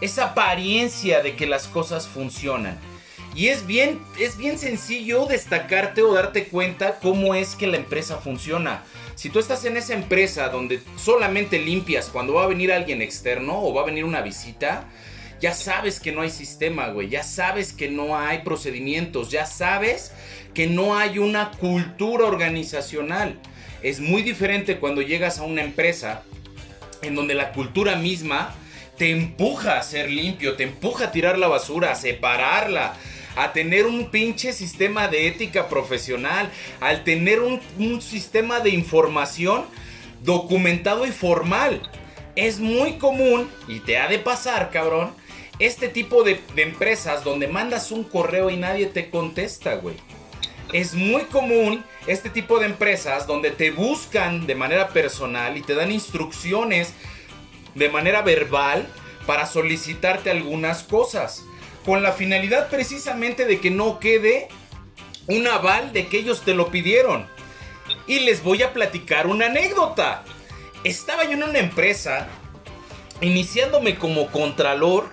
Esa 0.00 0.26
apariencia 0.26 1.22
de 1.22 1.36
que 1.36 1.46
las 1.46 1.68
cosas 1.68 2.06
funcionan. 2.06 2.78
Y 3.36 3.48
es 3.48 3.66
bien, 3.66 4.00
es 4.18 4.38
bien 4.38 4.58
sencillo 4.58 5.26
destacarte 5.26 6.00
o 6.00 6.14
darte 6.14 6.44
cuenta 6.44 6.98
cómo 7.00 7.34
es 7.34 7.54
que 7.54 7.66
la 7.66 7.76
empresa 7.76 8.16
funciona. 8.16 8.82
Si 9.14 9.28
tú 9.28 9.38
estás 9.38 9.66
en 9.66 9.76
esa 9.76 9.92
empresa 9.92 10.48
donde 10.48 10.80
solamente 10.96 11.58
limpias 11.58 12.08
cuando 12.08 12.32
va 12.32 12.44
a 12.44 12.46
venir 12.46 12.72
alguien 12.72 13.02
externo 13.02 13.60
o 13.60 13.74
va 13.74 13.82
a 13.82 13.86
venir 13.86 14.06
una 14.06 14.22
visita, 14.22 14.88
ya 15.38 15.52
sabes 15.52 16.00
que 16.00 16.12
no 16.12 16.22
hay 16.22 16.30
sistema, 16.30 16.88
güey. 16.88 17.10
Ya 17.10 17.22
sabes 17.22 17.74
que 17.74 17.90
no 17.90 18.18
hay 18.18 18.38
procedimientos. 18.38 19.30
Ya 19.30 19.44
sabes 19.44 20.12
que 20.54 20.66
no 20.66 20.96
hay 20.96 21.18
una 21.18 21.50
cultura 21.50 22.24
organizacional. 22.24 23.38
Es 23.82 24.00
muy 24.00 24.22
diferente 24.22 24.78
cuando 24.78 25.02
llegas 25.02 25.40
a 25.40 25.42
una 25.42 25.62
empresa 25.62 26.22
en 27.02 27.14
donde 27.14 27.34
la 27.34 27.52
cultura 27.52 27.96
misma 27.96 28.54
te 28.96 29.10
empuja 29.10 29.78
a 29.78 29.82
ser 29.82 30.10
limpio, 30.10 30.56
te 30.56 30.62
empuja 30.62 31.04
a 31.04 31.12
tirar 31.12 31.38
la 31.38 31.48
basura, 31.48 31.92
a 31.92 31.94
separarla, 31.96 32.94
a 33.36 33.52
tener 33.52 33.86
un 33.86 34.10
pinche 34.10 34.52
sistema 34.52 35.08
de 35.08 35.28
ética 35.28 35.68
profesional, 35.68 36.50
al 36.80 37.04
tener 37.04 37.40
un, 37.40 37.60
sistema 38.00 38.60
de 38.60 38.70
información 38.70 39.66
documentado 40.22 41.06
y 41.06 41.12
formal. 41.12 41.82
Es 42.34 42.58
muy 42.58 42.94
común, 42.94 43.48
y 43.68 43.80
te 43.80 43.98
ha 43.98 44.08
de 44.08 44.18
pasar, 44.18 44.70
cabrón, 44.70 45.10
este 45.58 45.88
tipo 45.88 46.22
de, 46.22 46.40
empresas 46.56 47.24
donde 47.24 47.46
mandas 47.46 47.92
un 47.92 48.04
correo 48.04 48.50
y 48.50 48.56
nadie 48.56 48.86
te 48.86 49.10
contesta, 49.10 49.74
güey. 49.76 49.96
Es 50.72 50.94
muy 50.94 51.22
común 51.22 51.84
este 52.06 52.28
tipo 52.28 52.58
de 52.58 52.66
empresas 52.66 53.26
donde 53.26 53.50
te 53.50 53.70
buscan 53.70 54.46
de 54.46 54.54
manera 54.54 54.88
personal 54.88 55.56
y 55.56 55.62
te 55.62 55.74
dan 55.74 55.92
instrucciones 55.92 56.92
de 57.74 57.88
manera 57.88 58.22
verbal 58.22 58.86
para 59.26 59.46
solicitarte 59.46 60.30
algunas 60.30 60.82
cosas. 60.82 61.44
Con 61.86 62.02
la 62.02 62.12
finalidad 62.12 62.68
precisamente 62.68 63.46
de 63.46 63.60
que 63.60 63.70
no 63.70 64.00
quede 64.00 64.48
un 65.28 65.46
aval 65.46 65.92
de 65.92 66.08
que 66.08 66.18
ellos 66.18 66.42
te 66.42 66.52
lo 66.52 66.70
pidieron. 66.70 67.26
Y 68.08 68.20
les 68.20 68.42
voy 68.42 68.62
a 68.62 68.72
platicar 68.72 69.28
una 69.28 69.46
anécdota. 69.46 70.24
Estaba 70.82 71.24
yo 71.24 71.32
en 71.32 71.44
una 71.44 71.60
empresa, 71.60 72.26
iniciándome 73.20 73.96
como 73.96 74.32
contralor, 74.32 75.08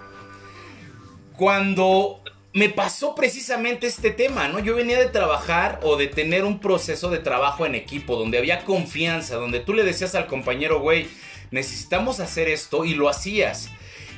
cuando 1.38 2.24
me 2.54 2.70
pasó 2.70 3.16
precisamente 3.16 3.88
este 3.88 4.12
tema, 4.12 4.48
¿no? 4.48 4.60
Yo 4.60 4.76
venía 4.76 5.00
de 5.00 5.08
trabajar 5.08 5.80
o 5.84 5.96
de 5.96 6.08
tener 6.08 6.44
un 6.44 6.60
proceso 6.60 7.10
de 7.10 7.20
trabajo 7.20 7.66
en 7.66 7.76
equipo 7.76 8.16
donde 8.16 8.38
había 8.38 8.64
confianza, 8.66 9.36
donde 9.36 9.60
tú 9.60 9.74
le 9.74 9.84
decías 9.84 10.14
al 10.14 10.28
compañero, 10.28 10.80
güey, 10.80 11.08
necesitamos 11.52 12.20
hacer 12.20 12.50
esto 12.50 12.86
y 12.86 12.94
lo 12.94 13.10
hacías. 13.10 13.70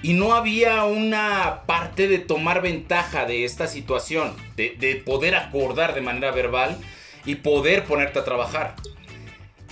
Y 0.06 0.14
no 0.14 0.36
había 0.36 0.84
una 0.84 1.64
parte 1.66 2.08
de 2.08 2.20
tomar 2.20 2.62
ventaja 2.62 3.26
de 3.26 3.44
esta 3.44 3.66
situación, 3.66 4.36
de, 4.56 4.76
de 4.78 4.98
poder 4.98 5.34
acordar 5.34 5.96
de 5.96 6.02
manera 6.02 6.30
verbal 6.30 6.78
y 7.26 7.36
poder 7.36 7.86
ponerte 7.86 8.20
a 8.20 8.24
trabajar. 8.24 8.76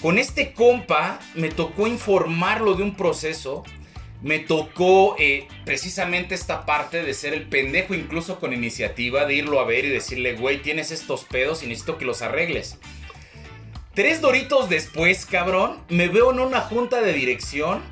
Con 0.01 0.17
este 0.17 0.53
compa 0.53 1.19
me 1.35 1.49
tocó 1.49 1.85
informarlo 1.85 2.73
de 2.73 2.81
un 2.81 2.95
proceso 2.95 3.63
me 4.23 4.39
tocó 4.39 5.17
eh, 5.19 5.47
precisamente 5.65 6.33
esta 6.33 6.65
parte 6.65 7.03
de 7.03 7.13
ser 7.13 7.33
el 7.33 7.43
pendejo 7.43 7.93
incluso 7.93 8.39
con 8.39 8.53
iniciativa, 8.53 9.25
de 9.25 9.35
irlo 9.35 9.59
a 9.59 9.65
ver 9.65 9.83
y 9.83 9.89
decirle, 9.89 10.33
güey, 10.35 10.61
tienes 10.61 10.91
estos 10.91 11.25
pedos 11.25 11.61
y 11.61 11.67
necesito 11.67 11.97
que 11.97 12.05
los 12.05 12.21
arregles. 12.21 12.79
Tres 13.93 14.21
doritos 14.21 14.69
después, 14.69 15.25
cabrón, 15.25 15.77
me 15.89 16.07
veo 16.07 16.31
en 16.31 16.39
una 16.39 16.61
junta 16.61 17.01
de 17.01 17.11
dirección, 17.11 17.83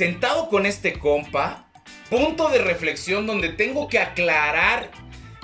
sentado 0.00 0.48
con 0.48 0.64
este 0.64 0.94
compa, 0.94 1.66
punto 2.08 2.48
de 2.48 2.56
reflexión 2.56 3.26
donde 3.26 3.50
tengo 3.50 3.86
que 3.86 3.98
aclarar 3.98 4.90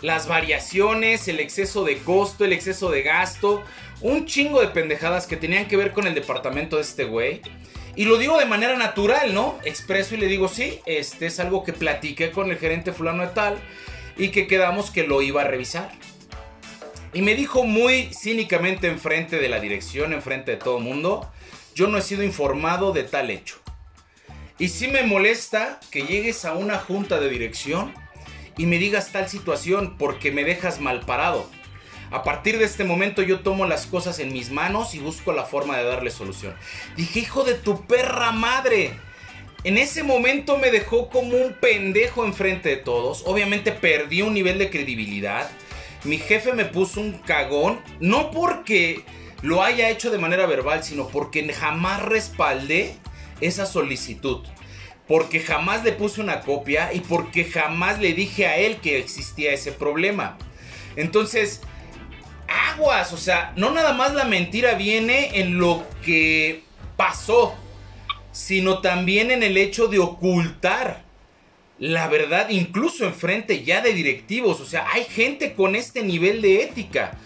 las 0.01 0.29
variaciones, 0.29 1.29
el 1.29 1.41
exceso 1.41 1.85
de 1.85 1.99
costo, 1.99 2.47
el 2.47 2.55
exceso 2.55 2.91
de 2.91 3.03
gasto, 3.03 3.63
un 4.01 4.25
chingo 4.25 4.63
de 4.63 4.69
pendejadas 4.69 5.27
que 5.27 5.37
tenían 5.37 5.69
que 5.69 5.77
ver 5.77 5.93
con 5.93 6.07
el 6.07 6.15
departamento 6.15 6.77
de 6.77 6.83
este 6.85 7.05
güey. 7.05 7.43
Y 7.97 8.07
lo 8.07 8.17
digo 8.17 8.39
de 8.39 8.47
manera 8.47 8.79
natural, 8.79 9.35
¿no? 9.35 9.59
Expreso 9.63 10.15
y 10.15 10.19
le 10.21 10.27
digo, 10.27 10.49
sí, 10.49 10.81
este 10.87 11.27
es 11.27 11.39
algo 11.39 11.63
que 11.63 11.75
platiqué 11.75 12.31
con 12.31 12.51
el 12.51 12.57
gerente 12.57 12.95
fulano 12.95 13.25
de 13.25 13.35
tal 13.35 13.59
y 14.17 14.29
que 14.31 14.47
quedamos 14.47 14.91
que 14.91 15.07
lo 15.07 15.21
iba 15.21 15.43
a 15.43 15.45
revisar. 15.45 15.93
Y 17.13 17.21
me 17.21 17.35
dijo 17.35 17.65
muy 17.65 18.09
cínicamente 18.11 18.87
enfrente 18.87 19.37
de 19.37 19.51
la 19.51 19.61
dirección, 19.61 20.15
enfrente 20.15 20.53
de 20.53 20.57
todo 20.57 20.79
el 20.79 20.85
mundo, 20.85 21.31
yo 21.75 21.89
no 21.89 21.99
he 21.99 22.03
sido 22.03 22.23
informado 22.23 22.95
de 22.95 23.03
tal 23.03 23.29
hecho. 23.29 23.61
Y 24.59 24.69
sí 24.69 24.89
me 24.89 25.03
molesta 25.03 25.81
que 25.91 26.07
llegues 26.07 26.47
a 26.47 26.55
una 26.55 26.79
junta 26.79 27.21
de 27.21 27.29
dirección 27.29 27.93
y 28.57 28.65
me 28.65 28.79
digas 28.79 29.13
tal 29.13 29.29
situación 29.29 29.97
porque 29.99 30.33
me 30.33 30.45
dejas 30.45 30.81
mal 30.81 31.01
parado. 31.01 31.51
A 32.11 32.23
partir 32.23 32.59
de 32.59 32.65
este 32.65 32.85
momento 32.85 33.21
yo 33.21 33.41
tomo 33.41 33.67
las 33.67 33.85
cosas 33.87 34.19
en 34.19 34.33
mis 34.33 34.51
manos 34.51 34.95
y 34.95 34.99
busco 34.99 35.33
la 35.33 35.45
forma 35.45 35.77
de 35.77 35.85
darle 35.85 36.11
solución. 36.11 36.55
Dije, 36.97 37.21
hijo 37.21 37.45
de 37.45 37.55
tu 37.55 37.85
perra 37.85 38.33
madre. 38.33 38.93
En 39.65 39.77
ese 39.77 40.03
momento 40.03 40.57
me 40.57 40.71
dejó 40.71 41.11
como 41.11 41.37
un 41.37 41.53
pendejo 41.55 42.25
enfrente 42.25 42.71
de 42.71 42.77
todos. 42.77 43.25
Obviamente 43.27 43.73
perdí 43.73 44.23
un 44.23 44.33
nivel 44.33 44.59
de 44.59 44.71
credibilidad. 44.71 45.51
Mi 46.05 46.17
jefe 46.17 46.55
me 46.55 46.65
puso 46.65 47.01
un 47.01 47.19
cagón. 47.19 47.81
No 48.01 48.31
porque 48.31 49.05
lo 49.43 49.63
haya 49.63 49.91
hecho 49.91 50.11
de 50.11 50.19
manera 50.19 50.47
verbal, 50.47 50.83
sino 50.83 51.09
porque 51.09 51.53
jamás 51.53 52.03
respaldé 52.03 52.95
esa 53.41 53.67
solicitud. 53.67 54.41
Porque 55.07 55.41
jamás 55.41 55.85
le 55.85 55.93
puse 55.93 56.21
una 56.21 56.41
copia 56.41 56.93
y 56.93 57.01
porque 57.01 57.45
jamás 57.45 58.01
le 58.01 58.13
dije 58.13 58.47
a 58.47 58.57
él 58.57 58.79
que 58.79 58.99
existía 58.99 59.53
ese 59.53 59.73
problema. 59.73 60.37
Entonces, 60.97 61.61
aguas, 62.49 63.13
o 63.13 63.17
sea, 63.17 63.53
no 63.57 63.71
nada 63.71 63.93
más 63.93 64.15
la 64.15 64.25
mentira 64.25 64.75
viene 64.75 65.39
en 65.41 65.59
lo 65.59 65.85
que 66.05 66.65
pasó, 66.97 67.55
sino 68.33 68.81
también 68.81 69.31
en 69.31 69.43
el 69.43 69.57
hecho 69.57 69.87
de 69.87 69.99
ocultar 69.99 71.07
la 71.79 72.09
verdad, 72.09 72.49
incluso 72.49 73.05
enfrente 73.05 73.63
ya 73.63 73.83
de 73.83 73.93
directivos. 73.93 74.61
O 74.61 74.65
sea, 74.65 74.87
hay 74.93 75.05
gente 75.05 75.53
con 75.55 75.77
este 75.77 76.03
nivel 76.03 76.41
de 76.41 76.63
ética. 76.63 77.19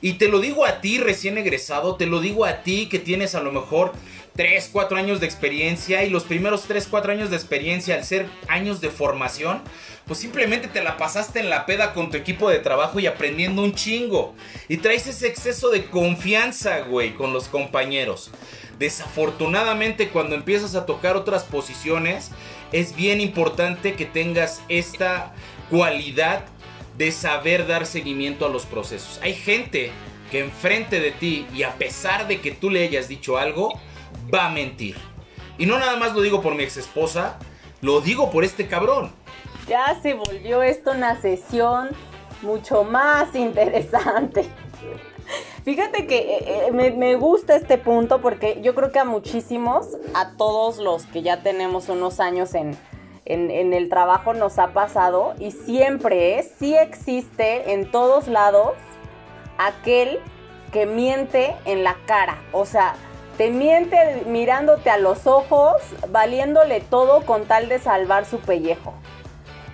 Y 0.00 0.14
te 0.14 0.28
lo 0.28 0.40
digo 0.40 0.64
a 0.64 0.80
ti 0.80 0.98
recién 0.98 1.38
egresado, 1.38 1.96
te 1.96 2.06
lo 2.06 2.20
digo 2.20 2.44
a 2.44 2.62
ti 2.62 2.88
que 2.88 2.98
tienes 2.98 3.34
a 3.34 3.42
lo 3.42 3.52
mejor 3.52 3.92
3, 4.38 4.70
4 4.72 4.96
años 4.96 5.18
de 5.18 5.26
experiencia 5.26 6.04
y 6.04 6.10
los 6.10 6.22
primeros 6.22 6.62
3, 6.62 6.86
4 6.88 7.10
años 7.10 7.28
de 7.28 7.34
experiencia 7.34 7.96
al 7.96 8.04
ser 8.04 8.28
años 8.46 8.80
de 8.80 8.88
formación, 8.88 9.60
pues 10.06 10.20
simplemente 10.20 10.68
te 10.68 10.80
la 10.80 10.96
pasaste 10.96 11.40
en 11.40 11.50
la 11.50 11.66
peda 11.66 11.92
con 11.92 12.08
tu 12.08 12.16
equipo 12.16 12.48
de 12.48 12.60
trabajo 12.60 13.00
y 13.00 13.08
aprendiendo 13.08 13.64
un 13.64 13.74
chingo. 13.74 14.36
Y 14.68 14.76
traes 14.76 15.08
ese 15.08 15.26
exceso 15.26 15.70
de 15.70 15.86
confianza, 15.86 16.82
güey, 16.82 17.14
con 17.14 17.32
los 17.32 17.48
compañeros. 17.48 18.30
Desafortunadamente 18.78 20.10
cuando 20.10 20.36
empiezas 20.36 20.76
a 20.76 20.86
tocar 20.86 21.16
otras 21.16 21.42
posiciones, 21.42 22.30
es 22.70 22.94
bien 22.94 23.20
importante 23.20 23.94
que 23.94 24.06
tengas 24.06 24.62
esta 24.68 25.34
cualidad 25.68 26.44
de 26.96 27.10
saber 27.10 27.66
dar 27.66 27.86
seguimiento 27.86 28.46
a 28.46 28.50
los 28.50 28.66
procesos. 28.66 29.18
Hay 29.20 29.34
gente 29.34 29.90
que 30.30 30.38
enfrente 30.38 31.00
de 31.00 31.10
ti 31.10 31.44
y 31.52 31.64
a 31.64 31.74
pesar 31.74 32.28
de 32.28 32.40
que 32.40 32.52
tú 32.52 32.70
le 32.70 32.84
hayas 32.84 33.08
dicho 33.08 33.36
algo, 33.36 33.80
va 34.32 34.46
a 34.46 34.50
mentir. 34.50 34.96
Y 35.58 35.66
no 35.66 35.78
nada 35.78 35.96
más 35.96 36.14
lo 36.14 36.20
digo 36.20 36.40
por 36.40 36.54
mi 36.54 36.62
ex 36.62 36.76
esposa, 36.76 37.38
lo 37.80 38.00
digo 38.00 38.30
por 38.30 38.44
este 38.44 38.66
cabrón. 38.66 39.12
Ya 39.68 39.98
se 40.00 40.14
volvió 40.14 40.62
esto 40.62 40.92
una 40.92 41.20
sesión 41.20 41.90
mucho 42.42 42.84
más 42.84 43.34
interesante. 43.34 44.48
Fíjate 45.64 46.06
que 46.06 46.16
eh, 46.16 46.66
eh, 46.68 46.72
me, 46.72 47.14
gusta 47.16 47.54
este 47.54 47.76
punto 47.76 48.22
porque 48.22 48.60
yo 48.62 48.74
creo 48.74 48.90
que 48.90 49.00
a 49.00 49.04
muchísimos, 49.04 49.98
a 50.14 50.36
todos 50.36 50.78
los 50.78 51.04
que 51.04 51.22
ya 51.22 51.42
tenemos 51.42 51.90
unos 51.90 52.20
años 52.20 52.54
en, 52.54 52.76
en, 53.26 53.50
en 53.50 53.74
el 53.74 53.90
trabajo 53.90 54.32
nos 54.32 54.58
ha 54.58 54.68
pasado 54.68 55.34
y 55.38 55.50
siempre, 55.50 56.38
¿eh? 56.38 56.50
sí 56.58 56.74
existe 56.74 57.74
en 57.74 57.90
todos 57.90 58.28
lados 58.28 58.72
aquel 59.58 60.20
que 60.72 60.86
miente 60.86 61.54
en 61.66 61.84
la 61.84 61.96
cara. 62.06 62.38
O 62.52 62.64
sea, 62.64 62.94
te 63.38 63.50
miente 63.50 64.24
mirándote 64.26 64.90
a 64.90 64.98
los 64.98 65.28
ojos, 65.28 65.76
valiéndole 66.08 66.80
todo 66.80 67.24
con 67.24 67.46
tal 67.46 67.68
de 67.68 67.78
salvar 67.78 68.26
su 68.26 68.40
pellejo. 68.40 68.92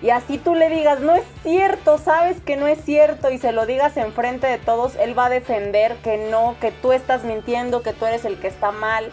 Y 0.03 0.11
así 0.11 0.37
tú 0.37 0.53
le 0.53 0.69
digas, 0.69 0.99
no 0.99 1.15
es 1.15 1.23
cierto, 1.41 1.97
sabes 1.97 2.39
que 2.41 2.57
no 2.57 2.67
es 2.67 2.79
cierto, 2.85 3.31
y 3.31 3.39
se 3.39 3.51
lo 3.51 3.65
digas 3.65 3.97
enfrente 3.97 4.45
de 4.45 4.59
todos, 4.59 4.95
él 4.97 5.17
va 5.17 5.25
a 5.25 5.29
defender 5.29 5.95
que 6.03 6.29
no, 6.29 6.55
que 6.61 6.71
tú 6.71 6.91
estás 6.91 7.23
mintiendo, 7.23 7.81
que 7.81 7.91
tú 7.91 8.05
eres 8.05 8.23
el 8.23 8.39
que 8.39 8.47
está 8.47 8.71
mal. 8.71 9.09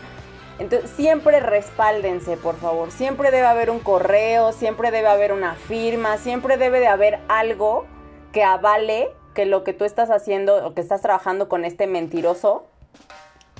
Entonces, 0.58 0.90
siempre 0.90 1.40
respáldense, 1.40 2.36
por 2.36 2.56
favor. 2.56 2.90
Siempre 2.90 3.30
debe 3.30 3.46
haber 3.46 3.70
un 3.70 3.78
correo, 3.78 4.52
siempre 4.52 4.90
debe 4.90 5.08
haber 5.08 5.32
una 5.32 5.54
firma, 5.54 6.18
siempre 6.18 6.58
debe 6.58 6.78
de 6.78 6.88
haber 6.88 7.20
algo 7.28 7.86
que 8.32 8.44
avale 8.44 9.08
que 9.34 9.46
lo 9.46 9.64
que 9.64 9.72
tú 9.72 9.86
estás 9.86 10.10
haciendo 10.10 10.66
o 10.66 10.74
que 10.74 10.82
estás 10.82 11.00
trabajando 11.00 11.48
con 11.48 11.64
este 11.64 11.86
mentiroso, 11.86 12.66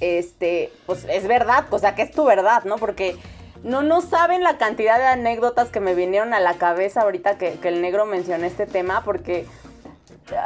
este, 0.02 0.72
pues 0.84 1.06
es 1.08 1.28
verdad, 1.28 1.64
o 1.70 1.78
sea, 1.78 1.94
que 1.94 2.02
es 2.02 2.10
tu 2.10 2.24
verdad, 2.24 2.64
¿no? 2.64 2.76
Porque 2.76 3.16
no, 3.62 3.82
no 3.82 4.00
saben 4.00 4.42
la 4.42 4.58
cantidad 4.58 4.98
de 4.98 5.06
anécdotas 5.06 5.68
que 5.68 5.78
me 5.78 5.94
vinieron 5.94 6.34
a 6.34 6.40
la 6.40 6.54
cabeza 6.54 7.02
ahorita 7.02 7.38
que, 7.38 7.52
que 7.52 7.68
el 7.68 7.80
negro 7.80 8.04
mencionó 8.04 8.44
este 8.44 8.66
tema, 8.66 9.02
porque 9.04 9.46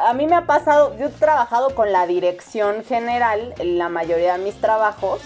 a 0.04 0.12
mí 0.12 0.26
me 0.26 0.36
ha 0.36 0.46
pasado, 0.46 0.96
yo 0.98 1.06
he 1.06 1.10
trabajado 1.10 1.74
con 1.74 1.90
la 1.90 2.06
dirección 2.06 2.84
general 2.84 3.54
en 3.58 3.78
la 3.78 3.88
mayoría 3.88 4.36
de 4.36 4.44
mis 4.44 4.60
trabajos 4.60 5.22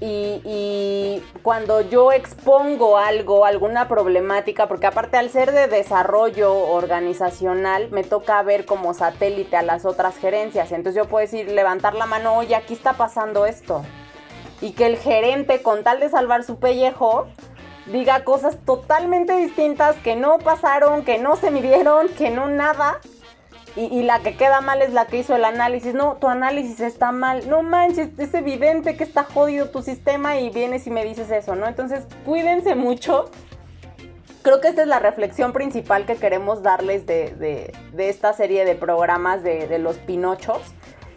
y, 0.00 1.22
cuando 1.42 1.80
yo 1.80 2.12
expongo 2.12 2.98
algo, 2.98 3.44
alguna 3.44 3.88
problemática, 3.88 4.66
porque 4.68 4.86
aparte 4.86 5.16
al 5.16 5.30
ser 5.30 5.52
de 5.52 5.68
desarrollo 5.68 6.54
organizacional, 6.54 7.90
me 7.90 8.04
toca 8.04 8.42
ver 8.42 8.64
como 8.64 8.94
satélite 8.94 9.56
a 9.56 9.62
las 9.62 9.84
otras 9.84 10.16
gerencias. 10.16 10.72
Entonces 10.72 11.02
yo 11.02 11.08
puedo 11.08 11.24
decir, 11.24 11.50
levantar 11.50 11.94
la 11.94 12.06
mano, 12.06 12.36
oye, 12.36 12.54
aquí 12.54 12.74
está 12.74 12.94
pasando 12.94 13.46
esto. 13.46 13.82
Y 14.60 14.72
que 14.72 14.86
el 14.86 14.96
gerente, 14.96 15.62
con 15.62 15.82
tal 15.82 16.00
de 16.00 16.08
salvar 16.08 16.44
su 16.44 16.58
pellejo, 16.58 17.26
diga 17.86 18.24
cosas 18.24 18.58
totalmente 18.64 19.36
distintas 19.36 19.96
que 19.96 20.16
no 20.16 20.38
pasaron, 20.38 21.04
que 21.04 21.18
no 21.18 21.36
se 21.36 21.50
midieron, 21.50 22.08
que 22.08 22.30
no 22.30 22.48
nada. 22.48 23.00
Y, 23.74 24.02
la 24.02 24.20
que 24.20 24.36
queda 24.36 24.60
mal 24.60 24.82
es 24.82 24.92
la 24.92 25.06
que 25.06 25.16
hizo 25.16 25.34
el 25.34 25.46
análisis. 25.46 25.94
No, 25.94 26.16
tu 26.16 26.28
análisis 26.28 26.80
está 26.80 27.10
mal. 27.10 27.48
No 27.48 27.62
manches, 27.62 28.10
es 28.18 28.34
evidente 28.34 28.96
que 28.96 29.04
está 29.04 29.24
jodido 29.24 29.70
tu 29.70 29.82
sistema 29.82 30.38
y 30.38 30.50
vienes 30.50 30.86
y 30.86 30.90
me 30.90 31.04
dices 31.04 31.30
eso, 31.30 31.54
¿no? 31.54 31.66
Entonces, 31.66 32.06
cuídense 32.26 32.74
mucho. 32.74 33.30
Creo 34.42 34.60
que 34.60 34.68
esta 34.68 34.82
es 34.82 34.88
la 34.88 34.98
reflexión 34.98 35.54
principal 35.54 36.04
que 36.04 36.16
queremos 36.16 36.62
darles 36.62 37.06
de, 37.06 37.34
de, 37.34 37.72
de 37.92 38.08
esta 38.10 38.34
serie 38.34 38.66
de 38.66 38.74
programas 38.74 39.42
de, 39.42 39.66
de, 39.66 39.78
los 39.78 39.96
Pinochos. 39.96 40.60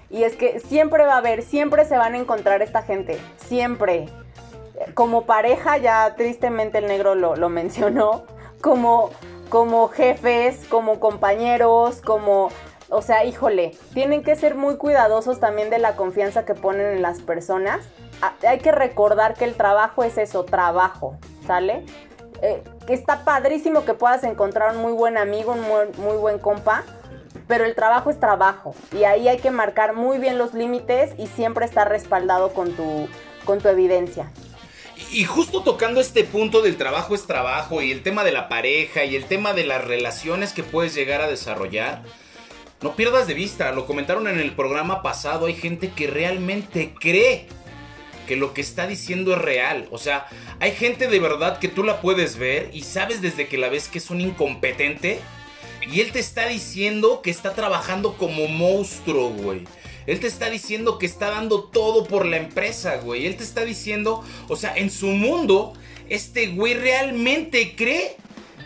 Y 0.10 0.24
es 0.24 0.38
que 0.38 0.62
siempre 0.62 1.04
va 1.04 1.16
a 1.16 1.18
haber, 1.18 1.42
siempre 1.42 1.84
se 1.84 1.98
van 1.98 2.14
a 2.14 2.18
encontrar 2.18 2.62
esta 2.62 2.84
gente. 2.84 3.20
Siempre. 3.36 4.06
Como 4.94 5.26
pareja, 5.26 5.78
ya 5.78 6.16
tristemente 6.16 6.78
el 6.78 6.88
negro 6.88 7.16
lo, 7.16 7.36
lo 7.36 7.50
mencionó. 7.50 8.24
Como 8.62 9.10
como 9.50 9.88
jefes, 9.88 10.66
como 10.70 11.00
compañeros, 11.00 12.02
como... 12.02 12.50
O 12.90 13.02
sea, 13.02 13.26
híjole, 13.26 13.76
tienen 13.94 14.22
que 14.22 14.36
ser 14.36 14.54
muy 14.54 14.78
cuidadosos 14.78 15.40
también 15.40 15.72
de 15.72 15.80
la 15.80 15.96
confianza 15.96 16.46
que 16.46 16.54
ponen 16.54 16.86
en 16.86 17.02
las 17.02 17.20
personas. 17.20 17.84
Hay 18.48 18.60
que 18.60 18.72
recordar 18.72 19.34
que 19.34 19.46
el 19.46 19.56
trabajo 19.56 20.04
es 20.04 20.20
eso, 20.20 20.46
trabajo, 20.46 21.18
¿sale? 21.48 21.84
Eh, 22.44 22.64
está 22.88 23.26
padrísimo 23.26 23.86
que 23.86 23.96
puedas 23.96 24.24
encontrar 24.24 24.76
un 24.76 24.82
muy 24.84 24.94
buen 24.94 25.18
amigo, 25.18 25.54
un 25.54 25.62
muy, 25.62 25.88
muy 25.98 26.18
buen 26.18 26.38
compa, 26.38 26.84
pero 27.48 27.66
el 27.66 27.74
trabajo 27.74 28.12
es 28.12 28.20
trabajo. 28.20 28.76
Y 28.92 29.04
ahí 29.06 29.28
hay 29.28 29.38
que 29.38 29.52
marcar 29.52 29.96
muy 29.96 30.20
bien 30.20 30.38
los 30.38 30.54
límites 30.54 31.14
y 31.18 31.26
siempre 31.28 31.66
estar 31.66 31.90
respaldado 31.90 32.54
con 32.54 32.72
tu, 32.74 33.08
con 33.46 33.60
tu 33.60 33.68
evidencia. 33.70 34.32
Y 35.12 35.24
justo 35.26 35.62
tocando 35.62 36.00
este 36.00 36.24
punto 36.24 36.62
del 36.62 36.78
trabajo 36.78 37.16
es 37.16 37.28
trabajo 37.28 37.82
y 37.82 37.92
el 37.92 38.04
tema 38.04 38.24
de 38.24 38.32
la 38.32 38.48
pareja 38.48 39.04
y 39.06 39.16
el 39.16 39.26
tema 39.26 39.54
de 39.54 39.66
las 39.66 39.84
relaciones 39.84 40.54
que 40.54 40.64
puedes 40.64 40.94
llegar 40.94 41.22
a 41.22 41.28
desarrollar, 41.28 42.04
no 42.82 42.96
pierdas 42.96 43.28
de 43.28 43.34
vista, 43.34 43.72
lo 43.72 43.86
comentaron 43.86 44.28
en 44.28 44.40
el 44.40 44.54
programa 44.54 45.02
pasado, 45.02 45.48
hay 45.48 45.56
gente 45.56 45.92
que 45.92 46.08
realmente 46.08 46.94
cree 47.00 47.48
que 48.26 48.36
lo 48.36 48.54
que 48.54 48.62
está 48.62 48.88
diciendo 48.88 49.34
es 49.34 49.40
real. 49.40 49.88
O 49.92 49.98
sea, 49.98 50.28
hay 50.60 50.72
gente 50.72 51.08
de 51.08 51.20
verdad 51.20 51.60
que 51.60 51.68
tú 51.68 51.84
la 51.84 52.02
puedes 52.02 52.38
ver 52.38 52.70
y 52.74 52.84
sabes 52.84 53.22
desde 53.22 53.48
que 53.48 53.58
la 53.58 53.70
ves 53.70 53.88
que 53.88 54.00
es 54.00 54.10
un 54.10 54.22
incompetente 54.22 55.20
y 55.92 56.02
él 56.02 56.12
te 56.12 56.20
está 56.20 56.48
diciendo 56.48 57.22
que 57.22 57.30
está 57.30 57.54
trabajando 57.54 58.18
como 58.18 58.48
monstruo, 58.48 59.30
güey. 59.30 59.66
Él 60.08 60.20
te 60.20 60.28
está 60.28 60.50
diciendo 60.50 60.98
que 60.98 61.06
está 61.06 61.32
dando 61.32 61.64
todo 61.64 62.06
por 62.06 62.26
la 62.26 62.38
empresa, 62.38 62.98
güey. 62.98 63.26
Él 63.26 63.38
te 63.38 63.44
está 63.44 63.66
diciendo, 63.66 64.24
o 64.48 64.56
sea, 64.56 64.76
en 64.76 64.92
su 64.92 65.08
mundo, 65.08 65.74
este 66.10 66.48
güey 66.48 66.76
realmente 66.76 67.76
cree 67.76 68.18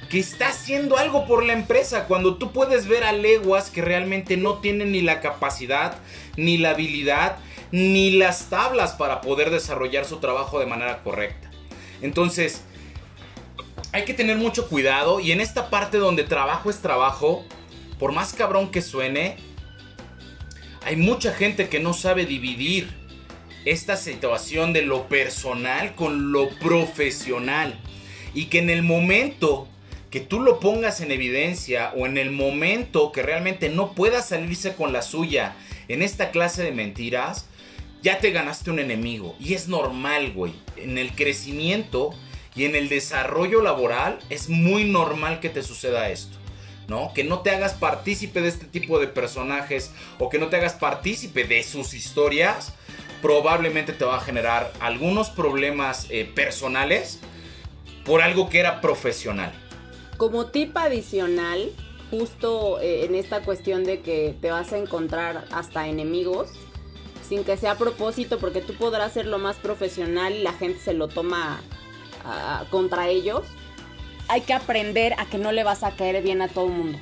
que 0.10 0.19
está 0.19 0.49
haciendo 0.49 0.97
algo 0.97 1.25
por 1.25 1.45
la 1.45 1.54
empresa. 1.54 2.06
Cuando 2.06 2.38
tú 2.38 2.52
puedes 2.52 2.88
ver 2.88 3.04
a 3.04 3.12
leguas 3.12 3.69
que 3.69 3.82
realmente 3.82 4.38
no 4.38 4.56
tienen 4.58 4.91
ni 4.91 5.02
la 5.02 5.21
capacidad, 5.21 5.99
ni 6.36 6.58
la 6.58 6.71
habilidad, 6.71 7.38
ni 7.71 8.12
las 8.12 8.49
tablas 8.49 8.93
para 8.93 9.21
poder 9.21 9.52
desarrollar 9.52 10.06
su 10.06 10.17
trabajo 10.17 10.60
de 10.60 10.65
manera 10.65 11.04
correcta. 11.04 11.52
Entonces, 12.02 12.63
hay 13.91 14.06
que 14.06 14.13
tener 14.13 14.38
mucho 14.38 14.67
cuidado 14.67 15.19
y 15.19 15.32
en 15.32 15.41
esta 15.41 15.69
parte 15.69 15.97
donde 15.97 16.23
trabajo 16.23 16.69
es 16.69 16.82
trabajo, 16.82 17.45
por 17.99 18.12
más 18.12 18.34
cabrón 18.34 18.71
que 18.71 18.82
suene, 18.82 19.38
hay 20.89 20.95
mucha 20.95 21.36
gente 21.36 21.69
que 21.69 21.80
no 21.80 21.93
sabe 21.93 22.25
dividir 22.25 22.89
esta 23.63 23.95
situación 23.95 24.73
de 24.73 24.82
lo 24.82 25.08
personal 25.08 25.93
con 25.93 26.32
lo 26.32 26.49
profesional. 26.58 27.80
Y 28.34 28.45
que 28.45 28.58
en 28.58 28.71
el 28.71 28.82
momento 28.82 29.67
que 30.10 30.19
tú 30.19 30.39
lo 30.39 30.60
pongas 30.60 31.02
en 31.02 31.12
evidencia 31.12 31.93
o 31.95 32.08
en 32.08 32.17
el 32.17 32.32
momento 32.32 33.12
que 33.12 33.21
realmente 33.21 33.69
no 33.69 33.93
pueda 33.93 34.23
salirse 34.23 34.73
con 34.73 34.91
la 34.91 35.04
suya 35.04 35.56
en 35.89 36.02
esta 36.02 36.32
clase 36.32 36.63
de 36.63 36.71
mentiras, 36.71 37.45
ya 38.02 38.17
te 38.17 38.32
ganaste 38.32 38.71
un 38.71 38.80
enemigo. 38.80 39.36
Y 39.39 39.54
es 39.54 39.67
normal, 39.67 40.32
güey. 40.32 40.54
En 40.75 40.97
el 40.97 41.12
crecimiento 41.12 42.15
y 42.56 42.65
en 42.65 42.75
el 42.75 42.89
desarrollo 42.89 43.62
laboral 43.62 44.17
es 44.32 44.49
muy 44.49 44.86
normal 44.86 45.39
que 45.39 45.49
te 45.49 45.62
suceda 45.62 46.10
esto. 46.10 46.38
¿No? 46.89 47.13
Que 47.13 47.23
no 47.23 47.39
te 47.39 47.52
hagas 47.52 47.73
partícipe 47.73 48.41
de 48.41 48.49
este 48.49 48.65
tipo 48.65 48.99
de 48.99 49.08
personajes 49.08 49.91
o 50.17 50.30
que 50.30 50.39
no 50.39 50.47
te 50.47 50.58
hagas 50.58 50.73
partícipe 50.73 51.45
de 51.45 51.63
sus 51.63 51.93
historias, 51.93 52.73
probablemente 53.21 53.93
te 53.93 54.04
va 54.06 54.17
a 54.17 54.19
generar 54.19 54.73
algunos 54.80 55.30
problemas 55.30 56.08
eh, 56.10 56.30
personales 56.34 57.19
por 58.04 58.21
algo 58.21 58.49
que 58.49 58.60
era 58.60 58.82
profesional. 58.82 59.54
Como 60.17 60.47
tip 60.47 60.75
adicional, 60.75 61.71
justo 62.10 62.80
eh, 62.82 63.06
en 63.06 63.15
esta 63.15 63.41
cuestión 63.41 63.84
de 63.84 64.02
que 64.02 64.36
te 64.41 64.52
vas 64.52 64.73
a 64.73 64.78
encontrar 64.78 65.45
hasta 65.52 65.88
enemigos, 65.88 66.49
sin 67.28 67.43
que 67.43 67.58
sea 67.58 67.71
a 67.71 67.78
propósito, 67.78 68.39
porque 68.39 68.62
tú 68.62 68.73
podrás 68.73 69.13
ser 69.13 69.28
lo 69.28 69.38
más 69.38 69.58
profesional 69.58 70.34
y 70.34 70.41
la 70.41 70.54
gente 70.54 70.80
se 70.80 70.93
lo 70.93 71.08
toma 71.08 71.62
contra 72.69 73.08
ellos 73.08 73.45
hay 74.29 74.41
que 74.41 74.53
aprender 74.53 75.15
a 75.17 75.25
que 75.25 75.39
no 75.39 75.51
le 75.51 75.63
vas 75.63 75.83
a 75.83 75.91
caer 75.91 76.23
bien 76.23 76.41
a 76.41 76.47
todo 76.47 76.67
el 76.67 76.73
mundo. 76.73 76.99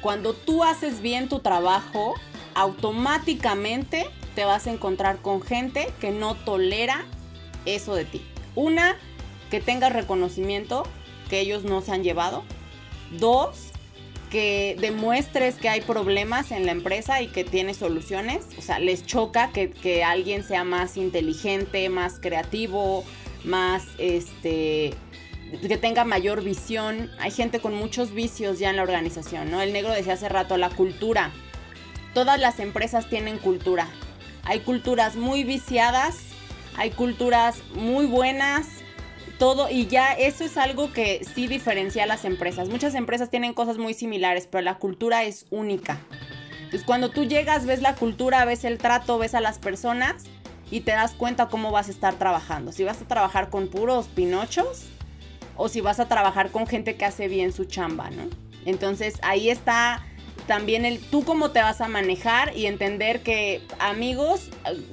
Cuando 0.00 0.32
tú 0.32 0.62
haces 0.62 1.02
bien 1.02 1.28
tu 1.28 1.40
trabajo, 1.40 2.14
automáticamente 2.54 4.06
te 4.36 4.44
vas 4.44 4.66
a 4.68 4.70
encontrar 4.70 5.18
con 5.18 5.42
gente 5.42 5.92
que 6.00 6.12
no 6.12 6.36
tolera 6.36 7.04
eso 7.64 7.96
de 7.96 8.04
ti. 8.04 8.22
Una, 8.54 8.96
que 9.50 9.60
tengas 9.60 9.92
reconocimiento 9.92 10.84
que 11.28 11.40
ellos 11.40 11.64
no 11.64 11.82
se 11.82 11.90
han 11.90 12.04
llevado. 12.04 12.44
Dos, 13.18 13.72
que 14.30 14.76
demuestres 14.80 15.56
que 15.56 15.68
hay 15.68 15.80
problemas 15.80 16.52
en 16.52 16.64
la 16.64 16.72
empresa 16.72 17.22
y 17.22 17.26
que 17.26 17.42
tienes 17.42 17.78
soluciones. 17.78 18.46
O 18.56 18.62
sea, 18.62 18.78
les 18.78 19.04
choca 19.04 19.50
que, 19.50 19.72
que 19.72 20.04
alguien 20.04 20.44
sea 20.44 20.62
más 20.62 20.96
inteligente, 20.96 21.88
más 21.88 22.20
creativo, 22.20 23.04
más 23.42 23.84
este 23.98 24.94
que 25.50 25.76
tenga 25.76 26.04
mayor 26.04 26.42
visión. 26.42 27.10
Hay 27.18 27.30
gente 27.30 27.60
con 27.60 27.74
muchos 27.74 28.12
vicios 28.12 28.58
ya 28.58 28.70
en 28.70 28.76
la 28.76 28.82
organización, 28.82 29.50
¿no? 29.50 29.60
El 29.60 29.72
negro 29.72 29.92
decía 29.92 30.14
hace 30.14 30.28
rato, 30.28 30.56
la 30.56 30.70
cultura. 30.70 31.32
Todas 32.14 32.40
las 32.40 32.60
empresas 32.60 33.08
tienen 33.08 33.38
cultura. 33.38 33.88
Hay 34.44 34.60
culturas 34.60 35.16
muy 35.16 35.44
viciadas, 35.44 36.18
hay 36.76 36.90
culturas 36.90 37.62
muy 37.74 38.06
buenas, 38.06 38.68
todo, 39.38 39.68
y 39.68 39.86
ya 39.86 40.12
eso 40.12 40.44
es 40.44 40.56
algo 40.56 40.92
que 40.92 41.22
sí 41.34 41.46
diferencia 41.46 42.04
a 42.04 42.06
las 42.06 42.24
empresas. 42.24 42.68
Muchas 42.68 42.94
empresas 42.94 43.28
tienen 43.28 43.54
cosas 43.54 43.76
muy 43.76 43.92
similares, 43.92 44.48
pero 44.50 44.62
la 44.62 44.78
cultura 44.78 45.24
es 45.24 45.46
única. 45.50 45.98
Entonces 46.56 46.84
cuando 46.84 47.10
tú 47.10 47.24
llegas, 47.24 47.66
ves 47.66 47.82
la 47.82 47.94
cultura, 47.94 48.44
ves 48.44 48.64
el 48.64 48.78
trato, 48.78 49.18
ves 49.18 49.34
a 49.34 49.40
las 49.40 49.58
personas 49.58 50.24
y 50.70 50.80
te 50.80 50.92
das 50.92 51.12
cuenta 51.12 51.48
cómo 51.48 51.70
vas 51.70 51.88
a 51.88 51.90
estar 51.90 52.14
trabajando. 52.14 52.72
Si 52.72 52.82
vas 52.82 53.02
a 53.02 53.04
trabajar 53.06 53.50
con 53.50 53.68
puros 53.68 54.06
pinochos 54.08 54.86
o 55.56 55.68
si 55.68 55.80
vas 55.80 56.00
a 56.00 56.08
trabajar 56.08 56.50
con 56.50 56.66
gente 56.66 56.96
que 56.96 57.04
hace 57.04 57.28
bien 57.28 57.52
su 57.52 57.64
chamba, 57.64 58.10
¿no? 58.10 58.24
Entonces 58.64 59.18
ahí 59.22 59.50
está 59.50 60.04
también 60.46 60.84
el 60.84 61.00
tú 61.00 61.24
cómo 61.24 61.50
te 61.50 61.60
vas 61.60 61.80
a 61.80 61.88
manejar 61.88 62.56
y 62.56 62.66
entender 62.66 63.22
que 63.22 63.62
amigos, 63.78 64.50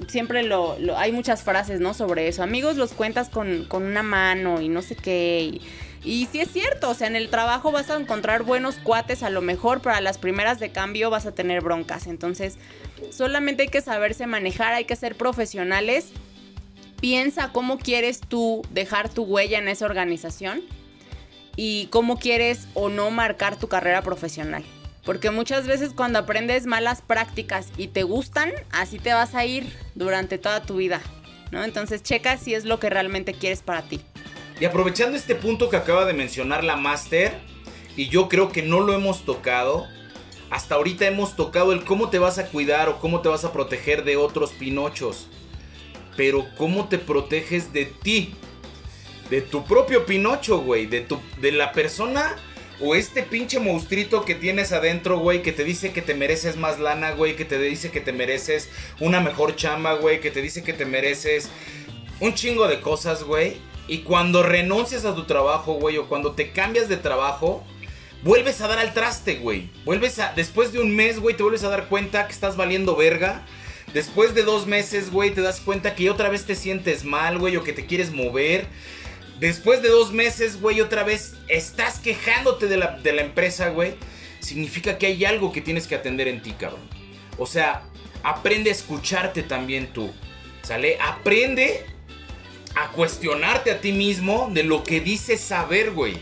siempre 0.08 0.42
lo, 0.42 0.76
hay 0.96 1.12
muchas 1.12 1.42
frases, 1.42 1.80
¿no? 1.80 1.94
Sobre 1.94 2.28
eso. 2.28 2.42
Amigos 2.42 2.76
los 2.76 2.92
cuentas 2.92 3.28
con, 3.28 3.64
con 3.66 3.84
una 3.84 4.02
mano 4.02 4.60
y 4.60 4.68
no 4.68 4.82
sé 4.82 4.96
qué. 4.96 5.40
Y, 5.40 5.62
y 6.04 6.26
sí 6.30 6.40
es 6.40 6.50
cierto, 6.50 6.90
o 6.90 6.94
sea, 6.94 7.06
en 7.06 7.16
el 7.16 7.30
trabajo 7.30 7.72
vas 7.72 7.88
a 7.90 7.96
encontrar 7.96 8.42
buenos 8.42 8.76
cuates 8.76 9.22
a 9.22 9.30
lo 9.30 9.40
mejor, 9.40 9.80
pero 9.80 9.94
a 9.94 10.00
las 10.00 10.18
primeras 10.18 10.60
de 10.60 10.70
cambio 10.70 11.08
vas 11.08 11.24
a 11.24 11.32
tener 11.32 11.62
broncas. 11.62 12.06
Entonces, 12.06 12.58
solamente 13.10 13.62
hay 13.62 13.68
que 13.68 13.80
saberse 13.80 14.26
manejar, 14.26 14.74
hay 14.74 14.84
que 14.84 14.96
ser 14.96 15.16
profesionales. 15.16 16.12
Piensa 17.04 17.52
cómo 17.52 17.76
quieres 17.76 18.18
tú 18.18 18.62
dejar 18.70 19.10
tu 19.10 19.24
huella 19.24 19.58
en 19.58 19.68
esa 19.68 19.84
organización 19.84 20.62
y 21.54 21.88
cómo 21.88 22.18
quieres 22.18 22.66
o 22.72 22.88
no 22.88 23.10
marcar 23.10 23.58
tu 23.58 23.68
carrera 23.68 24.00
profesional. 24.00 24.64
Porque 25.04 25.30
muchas 25.30 25.66
veces 25.66 25.92
cuando 25.94 26.20
aprendes 26.20 26.64
malas 26.64 27.02
prácticas 27.02 27.68
y 27.76 27.88
te 27.88 28.04
gustan, 28.04 28.52
así 28.70 28.98
te 28.98 29.12
vas 29.12 29.34
a 29.34 29.44
ir 29.44 29.70
durante 29.94 30.38
toda 30.38 30.62
tu 30.62 30.76
vida, 30.76 31.02
¿no? 31.52 31.62
Entonces 31.62 32.02
checa 32.02 32.38
si 32.38 32.54
es 32.54 32.64
lo 32.64 32.80
que 32.80 32.88
realmente 32.88 33.34
quieres 33.34 33.60
para 33.60 33.82
ti. 33.82 34.00
Y 34.58 34.64
aprovechando 34.64 35.14
este 35.14 35.34
punto 35.34 35.68
que 35.68 35.76
acaba 35.76 36.06
de 36.06 36.14
mencionar 36.14 36.64
la 36.64 36.76
Master, 36.76 37.34
y 37.98 38.08
yo 38.08 38.30
creo 38.30 38.50
que 38.50 38.62
no 38.62 38.80
lo 38.80 38.94
hemos 38.94 39.26
tocado, 39.26 39.86
hasta 40.48 40.76
ahorita 40.76 41.06
hemos 41.06 41.36
tocado 41.36 41.74
el 41.74 41.84
cómo 41.84 42.08
te 42.08 42.18
vas 42.18 42.38
a 42.38 42.46
cuidar 42.46 42.88
o 42.88 42.98
cómo 42.98 43.20
te 43.20 43.28
vas 43.28 43.44
a 43.44 43.52
proteger 43.52 44.04
de 44.04 44.16
otros 44.16 44.52
pinochos. 44.52 45.28
Pero 46.16 46.46
cómo 46.56 46.88
te 46.88 46.98
proteges 46.98 47.72
de 47.72 47.86
ti. 47.86 48.34
De 49.30 49.40
tu 49.40 49.64
propio 49.64 50.06
pinocho, 50.06 50.58
güey. 50.58 50.86
De, 50.86 51.00
tu, 51.00 51.20
de 51.40 51.52
la 51.52 51.72
persona 51.72 52.36
o 52.80 52.94
este 52.94 53.22
pinche 53.22 53.60
monstruito 53.60 54.24
que 54.24 54.34
tienes 54.34 54.72
adentro, 54.72 55.18
güey, 55.18 55.42
que 55.42 55.52
te 55.52 55.64
dice 55.64 55.92
que 55.92 56.02
te 56.02 56.14
mereces 56.14 56.56
más 56.56 56.80
lana, 56.80 57.12
güey, 57.12 57.36
que 57.36 57.44
te 57.44 57.58
dice 57.58 57.90
que 57.90 58.00
te 58.00 58.12
mereces 58.12 58.68
una 59.00 59.20
mejor 59.20 59.54
chamba, 59.56 59.94
güey, 59.94 60.20
que 60.20 60.30
te 60.30 60.42
dice 60.42 60.62
que 60.62 60.72
te 60.72 60.84
mereces 60.84 61.50
un 62.20 62.34
chingo 62.34 62.66
de 62.66 62.80
cosas, 62.80 63.22
güey. 63.22 63.56
Y 63.86 63.98
cuando 63.98 64.42
renuncias 64.42 65.04
a 65.04 65.14
tu 65.14 65.24
trabajo, 65.24 65.74
güey, 65.74 65.98
o 65.98 66.08
cuando 66.08 66.32
te 66.32 66.50
cambias 66.50 66.88
de 66.88 66.96
trabajo, 66.96 67.64
vuelves 68.22 68.60
a 68.60 68.68
dar 68.68 68.78
al 68.78 68.94
traste, 68.94 69.36
güey. 69.36 69.70
Vuelves 69.84 70.18
a, 70.18 70.32
después 70.34 70.72
de 70.72 70.80
un 70.80 70.94
mes, 70.94 71.20
güey, 71.20 71.36
te 71.36 71.42
vuelves 71.42 71.64
a 71.64 71.68
dar 71.68 71.88
cuenta 71.88 72.26
que 72.26 72.32
estás 72.32 72.56
valiendo 72.56 72.96
verga. 72.96 73.46
Después 73.94 74.34
de 74.34 74.42
dos 74.42 74.66
meses, 74.66 75.12
güey, 75.12 75.30
te 75.30 75.40
das 75.40 75.60
cuenta 75.60 75.94
que 75.94 76.10
otra 76.10 76.28
vez 76.28 76.44
te 76.44 76.56
sientes 76.56 77.04
mal, 77.04 77.38
güey, 77.38 77.56
o 77.56 77.62
que 77.62 77.72
te 77.72 77.86
quieres 77.86 78.10
mover. 78.10 78.66
Después 79.38 79.82
de 79.82 79.88
dos 79.88 80.12
meses, 80.12 80.60
güey, 80.60 80.80
otra 80.80 81.04
vez 81.04 81.34
estás 81.46 82.00
quejándote 82.00 82.66
de 82.66 82.76
la, 82.76 82.98
de 82.98 83.12
la 83.12 83.22
empresa, 83.22 83.68
güey. 83.68 83.94
Significa 84.40 84.98
que 84.98 85.06
hay 85.06 85.24
algo 85.24 85.52
que 85.52 85.60
tienes 85.60 85.86
que 85.86 85.94
atender 85.94 86.26
en 86.26 86.42
ti, 86.42 86.52
cabrón. 86.58 86.80
O 87.38 87.46
sea, 87.46 87.84
aprende 88.24 88.70
a 88.70 88.72
escucharte 88.72 89.44
también 89.44 89.86
tú. 89.92 90.12
¿Sale? 90.62 90.98
Aprende 91.00 91.86
a 92.74 92.88
cuestionarte 92.88 93.70
a 93.70 93.80
ti 93.80 93.92
mismo 93.92 94.50
de 94.52 94.64
lo 94.64 94.82
que 94.82 95.00
dices 95.00 95.40
saber, 95.40 95.92
güey. 95.92 96.16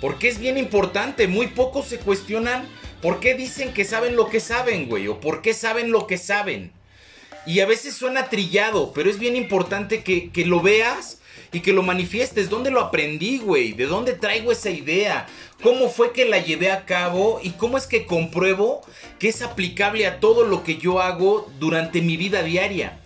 Porque 0.00 0.28
es 0.28 0.38
bien 0.38 0.56
importante. 0.56 1.28
Muy 1.28 1.48
pocos 1.48 1.86
se 1.86 1.98
cuestionan 1.98 2.66
por 3.02 3.20
qué 3.20 3.34
dicen 3.34 3.74
que 3.74 3.84
saben 3.84 4.16
lo 4.16 4.30
que 4.30 4.40
saben, 4.40 4.88
güey. 4.88 5.06
O 5.08 5.20
por 5.20 5.42
qué 5.42 5.52
saben 5.52 5.92
lo 5.92 6.06
que 6.06 6.16
saben. 6.16 6.72
Y 7.46 7.60
a 7.60 7.66
veces 7.66 7.94
suena 7.94 8.28
trillado, 8.28 8.92
pero 8.92 9.10
es 9.10 9.18
bien 9.18 9.36
importante 9.36 10.02
que, 10.02 10.30
que 10.30 10.46
lo 10.46 10.60
veas 10.60 11.18
y 11.52 11.60
que 11.60 11.72
lo 11.72 11.82
manifiestes. 11.82 12.50
¿Dónde 12.50 12.70
lo 12.70 12.80
aprendí, 12.80 13.38
güey? 13.38 13.72
¿De 13.72 13.86
dónde 13.86 14.12
traigo 14.14 14.52
esa 14.52 14.70
idea? 14.70 15.26
¿Cómo 15.62 15.88
fue 15.88 16.12
que 16.12 16.24
la 16.24 16.38
llevé 16.38 16.70
a 16.70 16.84
cabo? 16.84 17.40
¿Y 17.42 17.50
cómo 17.50 17.78
es 17.78 17.86
que 17.86 18.06
compruebo 18.06 18.82
que 19.18 19.28
es 19.28 19.40
aplicable 19.40 20.06
a 20.06 20.20
todo 20.20 20.44
lo 20.44 20.64
que 20.64 20.76
yo 20.76 21.00
hago 21.00 21.50
durante 21.58 22.02
mi 22.02 22.16
vida 22.16 22.42
diaria? 22.42 23.00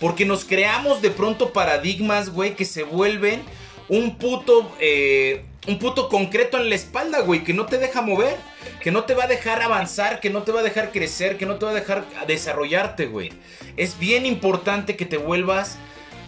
Porque 0.00 0.24
nos 0.24 0.44
creamos 0.44 1.02
de 1.02 1.10
pronto 1.10 1.52
paradigmas, 1.52 2.30
güey, 2.30 2.56
que 2.56 2.64
se 2.64 2.84
vuelven 2.84 3.42
un 3.88 4.16
puto, 4.16 4.72
eh, 4.80 5.44
un 5.68 5.78
puto 5.78 6.08
concreto 6.08 6.58
en 6.58 6.70
la 6.70 6.74
espalda, 6.74 7.20
güey, 7.20 7.44
que 7.44 7.52
no 7.52 7.66
te 7.66 7.76
deja 7.76 8.00
mover, 8.00 8.36
que 8.80 8.90
no 8.90 9.04
te 9.04 9.14
va 9.14 9.24
a 9.24 9.28
dejar 9.28 9.62
avanzar, 9.62 10.20
que 10.20 10.30
no 10.30 10.42
te 10.42 10.52
va 10.52 10.60
a 10.60 10.64
dejar 10.64 10.92
crecer, 10.92 11.36
que 11.36 11.46
no 11.46 11.56
te 11.56 11.66
va 11.66 11.72
a 11.72 11.74
dejar 11.74 12.04
desarrollarte, 12.26 13.06
güey. 13.06 13.30
Es 13.76 13.98
bien 13.98 14.26
importante 14.26 14.96
que 14.96 15.06
te 15.06 15.16
vuelvas 15.16 15.76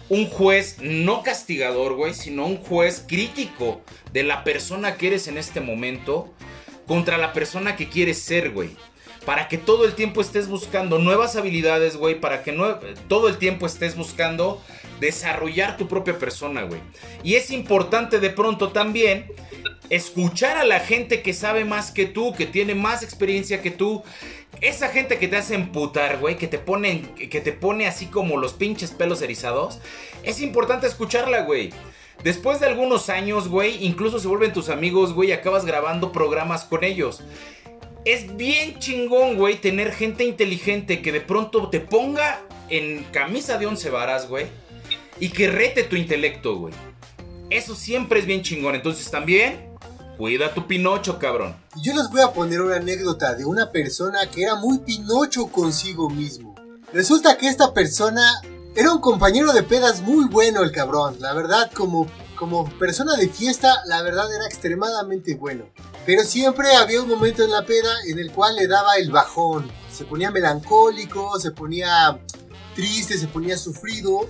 un 0.09 0.27
juez 0.27 0.77
no 0.81 1.23
castigador, 1.23 1.95
güey, 1.95 2.13
sino 2.13 2.45
un 2.45 2.57
juez 2.57 3.03
crítico 3.07 3.81
de 4.11 4.23
la 4.23 4.43
persona 4.43 4.95
que 4.97 5.07
eres 5.07 5.27
en 5.27 5.37
este 5.37 5.61
momento 5.61 6.33
contra 6.87 7.17
la 7.17 7.33
persona 7.33 7.75
que 7.75 7.89
quieres 7.89 8.19
ser, 8.21 8.51
güey. 8.51 8.71
Para 9.25 9.47
que 9.47 9.57
todo 9.57 9.85
el 9.85 9.93
tiempo 9.93 10.19
estés 10.19 10.49
buscando 10.49 10.99
nuevas 10.99 11.37
habilidades, 11.37 11.95
güey. 11.95 12.19
Para 12.19 12.43
que 12.43 12.53
todo 13.07 13.29
el 13.29 13.37
tiempo 13.37 13.65
estés 13.65 13.95
buscando 13.95 14.61
desarrollar 14.99 15.77
tu 15.77 15.87
propia 15.87 16.19
persona, 16.19 16.63
güey. 16.63 16.81
Y 17.23 17.35
es 17.35 17.49
importante 17.49 18.19
de 18.19 18.29
pronto 18.29 18.73
también 18.73 19.27
escuchar 19.89 20.57
a 20.57 20.65
la 20.65 20.79
gente 20.79 21.21
que 21.21 21.33
sabe 21.33 21.65
más 21.65 21.91
que 21.91 22.05
tú, 22.05 22.33
que 22.33 22.45
tiene 22.45 22.75
más 22.75 23.03
experiencia 23.03 23.61
que 23.61 23.71
tú, 23.71 24.03
esa 24.61 24.89
gente 24.89 25.17
que 25.17 25.27
te 25.27 25.37
hace 25.37 25.55
emputar, 25.55 26.19
güey, 26.19 26.37
que 26.37 26.47
te 26.47 26.57
pone, 26.57 27.01
que 27.15 27.41
te 27.41 27.51
pone 27.51 27.87
así 27.87 28.07
como 28.07 28.37
los 28.37 28.53
pinches 28.53 28.91
pelos 28.91 29.21
erizados, 29.21 29.79
es 30.23 30.41
importante 30.41 30.87
escucharla, 30.87 31.41
güey. 31.41 31.71
Después 32.23 32.59
de 32.59 32.67
algunos 32.67 33.09
años, 33.09 33.49
güey, 33.49 33.83
incluso 33.85 34.19
se 34.19 34.27
vuelven 34.27 34.53
tus 34.53 34.69
amigos, 34.69 35.13
güey, 35.13 35.29
y 35.29 35.33
acabas 35.33 35.65
grabando 35.65 36.11
programas 36.11 36.63
con 36.63 36.83
ellos. 36.83 37.21
Es 38.05 38.35
bien 38.37 38.79
chingón, 38.79 39.37
güey, 39.37 39.55
tener 39.55 39.91
gente 39.93 40.23
inteligente 40.23 41.01
que 41.01 41.11
de 41.11 41.21
pronto 41.21 41.69
te 41.69 41.79
ponga 41.79 42.41
en 42.69 43.03
camisa 43.11 43.57
de 43.57 43.65
once 43.65 43.89
varas, 43.89 44.29
güey, 44.29 44.45
y 45.19 45.29
que 45.29 45.47
rete 45.47 45.83
tu 45.83 45.95
intelecto, 45.95 46.55
güey. 46.55 46.73
Eso 47.53 47.75
siempre 47.75 48.19
es 48.19 48.25
bien 48.25 48.41
chingón. 48.41 48.75
Entonces 48.75 49.09
también 49.09 49.73
Cuida 50.17 50.53
tu 50.53 50.67
Pinocho, 50.67 51.17
cabrón. 51.17 51.55
Yo 51.81 51.93
les 51.95 52.09
voy 52.09 52.21
a 52.21 52.31
poner 52.33 52.61
una 52.61 52.75
anécdota 52.75 53.33
de 53.33 53.45
una 53.45 53.71
persona 53.71 54.29
que 54.29 54.43
era 54.43 54.55
muy 54.55 54.77
Pinocho 54.77 55.47
consigo 55.47 56.07
mismo. 56.07 56.53
Resulta 56.93 57.35
que 57.35 57.47
esta 57.47 57.73
persona 57.73 58.21
era 58.75 58.91
un 58.91 59.01
compañero 59.01 59.51
de 59.53 59.63
pedas 59.63 60.01
muy 60.01 60.25
bueno 60.25 60.61
el 60.61 60.71
cabrón. 60.71 61.17
La 61.19 61.33
verdad, 61.33 61.71
como, 61.73 62.07
como 62.35 62.69
persona 62.77 63.15
de 63.15 63.27
fiesta, 63.27 63.81
la 63.87 64.03
verdad 64.03 64.33
era 64.33 64.45
extremadamente 64.45 65.33
bueno. 65.33 65.65
Pero 66.05 66.23
siempre 66.23 66.75
había 66.75 67.01
un 67.01 67.09
momento 67.09 67.43
en 67.43 67.49
la 67.49 67.65
peda 67.65 67.91
en 68.07 68.19
el 68.19 68.31
cual 68.31 68.55
le 68.55 68.67
daba 68.67 68.97
el 68.97 69.09
bajón. 69.09 69.69
Se 69.91 70.05
ponía 70.05 70.29
melancólico, 70.29 71.39
se 71.39 71.49
ponía 71.49 72.19
triste, 72.75 73.17
se 73.17 73.27
ponía 73.27 73.57
sufrido. 73.57 74.29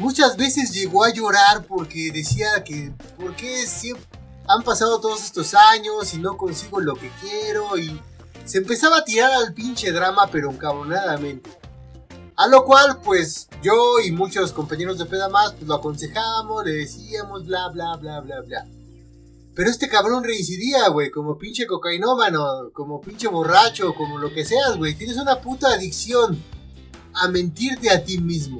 Muchas 0.00 0.38
veces 0.38 0.72
llegó 0.72 1.04
a 1.04 1.12
llorar 1.12 1.66
porque 1.66 2.10
decía 2.10 2.64
que, 2.64 2.90
¿por 3.18 3.36
qué 3.36 3.66
siempre, 3.66 4.02
han 4.48 4.62
pasado 4.62 4.98
todos 4.98 5.22
estos 5.22 5.52
años 5.52 6.14
y 6.14 6.18
no 6.18 6.38
consigo 6.38 6.80
lo 6.80 6.94
que 6.94 7.10
quiero 7.20 7.76
y 7.76 8.00
se 8.46 8.58
empezaba 8.58 8.96
a 8.96 9.04
tirar 9.04 9.30
al 9.30 9.52
pinche 9.52 9.92
drama 9.92 10.26
pero 10.32 10.50
encabronadamente. 10.50 11.50
A 12.34 12.48
lo 12.48 12.64
cual 12.64 13.02
pues 13.04 13.50
yo 13.62 14.00
y 14.02 14.10
muchos 14.10 14.52
compañeros 14.52 14.96
de 14.96 15.04
peda 15.04 15.28
más 15.28 15.52
pues 15.52 15.68
lo 15.68 15.74
aconsejamos, 15.74 16.64
le 16.64 16.72
decíamos 16.72 17.44
bla 17.44 17.68
bla 17.68 17.94
bla 17.96 18.20
bla 18.20 18.40
bla. 18.40 18.66
Pero 19.54 19.68
este 19.68 19.90
cabrón 19.90 20.24
reincidía, 20.24 20.88
güey, 20.88 21.10
como 21.10 21.36
pinche 21.36 21.66
cocainómano, 21.66 22.70
como 22.72 23.02
pinche 23.02 23.28
borracho, 23.28 23.94
como 23.94 24.16
lo 24.16 24.32
que 24.32 24.46
seas, 24.46 24.78
güey. 24.78 24.94
Tienes 24.94 25.18
una 25.18 25.42
puta 25.42 25.68
adicción 25.68 26.42
a 27.12 27.28
mentirte 27.28 27.90
a 27.90 28.02
ti 28.02 28.16
mismo. 28.18 28.56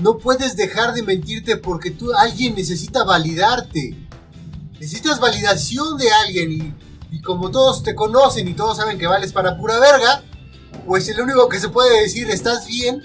No 0.00 0.18
puedes 0.18 0.56
dejar 0.56 0.94
de 0.94 1.02
mentirte 1.02 1.56
porque 1.56 1.90
tú, 1.90 2.12
alguien 2.14 2.54
necesita 2.54 3.04
validarte 3.04 4.06
necesitas 4.80 5.20
validación 5.20 5.96
de 5.96 6.10
alguien 6.10 6.76
y, 7.10 7.20
como 7.22 7.50
todos 7.50 7.82
te 7.82 7.94
conocen 7.94 8.46
y 8.46 8.54
todos 8.54 8.76
saben 8.76 8.98
que 8.98 9.06
vales 9.06 9.32
para 9.32 9.56
pura 9.56 9.78
verga, 9.80 10.22
pues 10.86 11.08
el 11.08 11.20
único 11.20 11.48
que 11.48 11.58
se 11.58 11.70
puede 11.70 12.02
decir 12.02 12.30
estás 12.30 12.66
bien, 12.66 13.02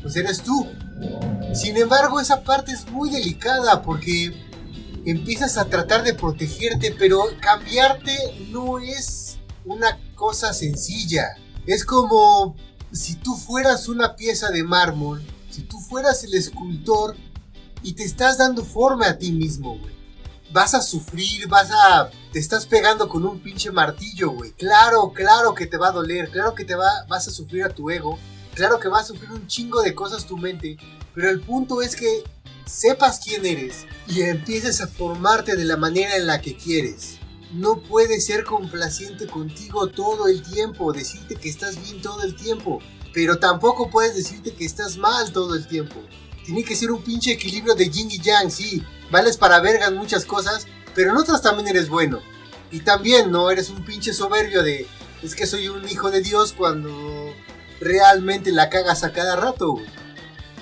pues 0.00 0.16
eres 0.16 0.42
tú. 0.42 0.66
Sin 1.52 1.76
embargo, 1.76 2.20
esa 2.20 2.42
parte 2.42 2.72
es 2.72 2.88
muy 2.90 3.10
delicada 3.10 3.82
porque 3.82 4.32
empiezas 5.04 5.58
a 5.58 5.66
tratar 5.66 6.04
de 6.04 6.14
protegerte, 6.14 6.94
pero 6.98 7.22
cambiarte 7.40 8.16
no 8.50 8.78
es 8.78 9.38
una 9.64 9.98
cosa 10.14 10.52
sencilla. 10.52 11.36
Es 11.66 11.84
como 11.84 12.56
si 12.92 13.16
tú 13.16 13.34
fueras 13.34 13.88
una 13.88 14.16
pieza 14.16 14.50
de 14.50 14.62
mármol, 14.62 15.22
si 15.50 15.62
tú 15.62 15.78
fueras 15.80 16.24
el 16.24 16.34
escultor 16.34 17.16
y 17.82 17.92
te 17.92 18.04
estás 18.04 18.38
dando 18.38 18.64
forma 18.64 19.08
a 19.08 19.18
ti 19.18 19.32
mismo, 19.32 19.78
güey 19.78 20.00
vas 20.52 20.74
a 20.74 20.82
sufrir, 20.82 21.48
vas 21.48 21.70
a 21.70 22.10
te 22.32 22.38
estás 22.38 22.66
pegando 22.66 23.08
con 23.08 23.24
un 23.24 23.40
pinche 23.40 23.70
martillo, 23.70 24.30
güey. 24.30 24.52
Claro, 24.52 25.12
claro 25.12 25.54
que 25.54 25.66
te 25.66 25.76
va 25.76 25.88
a 25.88 25.92
doler, 25.92 26.30
claro 26.30 26.54
que 26.54 26.64
te 26.64 26.74
va, 26.74 27.04
vas 27.08 27.26
a 27.28 27.30
sufrir 27.30 27.64
a 27.64 27.70
tu 27.70 27.90
ego, 27.90 28.18
claro 28.54 28.78
que 28.78 28.88
va 28.88 29.00
a 29.00 29.04
sufrir 29.04 29.30
un 29.32 29.46
chingo 29.46 29.82
de 29.82 29.94
cosas 29.94 30.26
tu 30.26 30.36
mente, 30.36 30.76
pero 31.14 31.30
el 31.30 31.40
punto 31.40 31.82
es 31.82 31.96
que 31.96 32.22
sepas 32.66 33.20
quién 33.20 33.44
eres 33.46 33.86
y 34.06 34.22
empieces 34.22 34.80
a 34.80 34.86
formarte 34.86 35.56
de 35.56 35.64
la 35.64 35.76
manera 35.76 36.16
en 36.16 36.26
la 36.26 36.40
que 36.40 36.56
quieres. 36.56 37.18
No 37.52 37.82
puedes 37.82 38.26
ser 38.26 38.44
complaciente 38.44 39.26
contigo 39.26 39.88
todo 39.88 40.28
el 40.28 40.42
tiempo, 40.42 40.92
decirte 40.92 41.34
que 41.34 41.48
estás 41.48 41.82
bien 41.82 42.00
todo 42.00 42.22
el 42.22 42.36
tiempo, 42.36 42.78
pero 43.12 43.38
tampoco 43.38 43.90
puedes 43.90 44.14
decirte 44.14 44.52
que 44.52 44.64
estás 44.64 44.96
mal 44.96 45.32
todo 45.32 45.54
el 45.54 45.66
tiempo. 45.66 45.96
Tiene 46.44 46.64
que 46.64 46.76
ser 46.76 46.90
un 46.90 47.02
pinche 47.02 47.32
equilibrio 47.32 47.74
de 47.74 47.88
yin 47.88 48.10
y 48.10 48.20
yang, 48.20 48.50
sí. 48.50 48.82
Vales 49.10 49.36
para 49.36 49.60
vergas 49.60 49.92
muchas 49.92 50.24
cosas, 50.24 50.66
pero 50.94 51.10
en 51.10 51.16
otras 51.16 51.42
también 51.42 51.68
eres 51.68 51.88
bueno. 51.88 52.20
Y 52.70 52.80
también 52.80 53.30
no 53.30 53.50
eres 53.50 53.70
un 53.70 53.84
pinche 53.84 54.12
soberbio 54.12 54.62
de, 54.62 54.86
es 55.22 55.34
que 55.34 55.46
soy 55.46 55.68
un 55.68 55.88
hijo 55.88 56.10
de 56.10 56.22
Dios 56.22 56.52
cuando 56.52 57.34
realmente 57.80 58.52
la 58.52 58.70
cagas 58.70 59.02
a 59.04 59.12
cada 59.12 59.36
rato. 59.36 59.76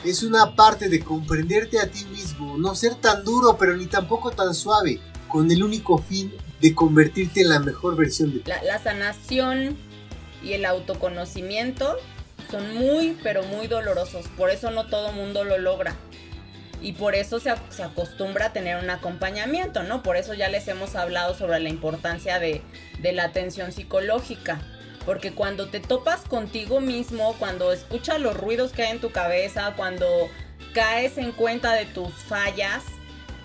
Es 0.04 0.22
una 0.22 0.54
parte 0.54 0.88
de 0.88 1.00
comprenderte 1.00 1.80
a 1.80 1.90
ti 1.90 2.04
mismo, 2.06 2.56
no 2.56 2.74
ser 2.74 2.94
tan 2.94 3.24
duro 3.24 3.56
pero 3.58 3.76
ni 3.76 3.86
tampoco 3.86 4.30
tan 4.30 4.54
suave, 4.54 5.00
con 5.26 5.50
el 5.50 5.62
único 5.62 5.98
fin 5.98 6.32
de 6.60 6.74
convertirte 6.74 7.42
en 7.42 7.50
la 7.50 7.58
mejor 7.58 7.96
versión 7.96 8.32
de 8.32 8.38
ti. 8.40 8.50
La, 8.50 8.62
la 8.62 8.82
sanación 8.82 9.76
y 10.42 10.52
el 10.52 10.64
autoconocimiento 10.64 11.96
son 12.50 12.74
muy 12.74 13.16
pero 13.22 13.42
muy 13.44 13.66
dolorosos, 13.66 14.26
por 14.36 14.50
eso 14.50 14.70
no 14.70 14.86
todo 14.86 15.12
mundo 15.12 15.44
lo 15.44 15.58
logra 15.58 15.96
y 16.80 16.92
por 16.92 17.14
eso 17.14 17.40
se, 17.40 17.50
acostumbra 17.50 18.46
a 18.46 18.52
tener 18.52 18.76
un 18.76 18.90
acompañamiento, 18.90 19.82
¿no? 19.82 20.02
Por 20.02 20.16
eso 20.16 20.34
ya 20.34 20.48
les 20.48 20.68
hemos 20.68 20.94
hablado 20.94 21.34
sobre 21.34 21.58
la 21.58 21.68
importancia 21.68 22.38
de, 22.38 22.62
de 23.00 23.12
la 23.12 23.24
atención 23.24 23.72
psicológica. 23.72 24.60
Porque 25.04 25.32
cuando 25.32 25.68
te 25.68 25.80
topas 25.80 26.20
contigo 26.22 26.80
mismo, 26.80 27.34
cuando 27.38 27.72
escuchas 27.72 28.20
los 28.20 28.36
ruidos 28.36 28.72
que 28.72 28.82
hay 28.82 28.92
en 28.92 29.00
tu 29.00 29.10
cabeza, 29.10 29.74
cuando 29.76 30.06
caes 30.72 31.18
en 31.18 31.32
cuenta 31.32 31.72
de 31.72 31.86
tus 31.86 32.12
fallas 32.12 32.84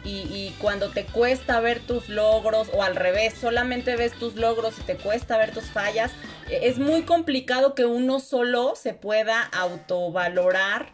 y, 0.06 0.54
cuando 0.60 0.89
te 0.89 1.06
cuesta 1.06 1.60
ver 1.60 1.80
tus 1.80 2.10
logros 2.10 2.70
o 2.74 2.84
al 2.84 2.96
revés, 2.96 3.34
solamente 3.39 3.96
ves 3.96 4.13
tus 4.13 4.36
logros 4.36 4.78
y 4.80 4.82
te 4.82 4.98
cuesta 4.98 5.38
ver 5.38 5.52
tus 5.54 5.66
fallas, 5.66 6.12
e, 6.50 6.68
es 6.68 6.78
muy 6.78 7.04
complicado 7.04 7.74
que 7.74 7.86
uno 7.86 8.20
solo 8.20 8.76
se 8.76 8.94
pueda 8.94 9.42
autovalorar 9.42 10.92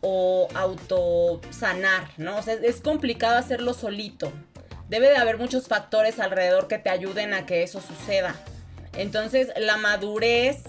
o 0.00 0.48
autosanar, 0.54 2.08
¿no? 2.16 2.36
O 2.36 2.42
sea, 2.42 2.54
es 2.54 2.80
complicado 2.80 3.36
hacerlo 3.36 3.74
solito. 3.74 4.32
Debe 4.88 5.08
de 5.08 5.16
haber 5.16 5.38
muchos 5.38 5.68
factores 5.68 6.20
alrededor 6.20 6.68
que 6.68 6.78
te 6.78 6.90
ayuden 6.90 7.34
a 7.34 7.46
que 7.46 7.62
eso 7.62 7.80
suceda. 7.80 8.34
Entonces, 8.96 9.48
la 9.56 9.76
madurez 9.78 10.64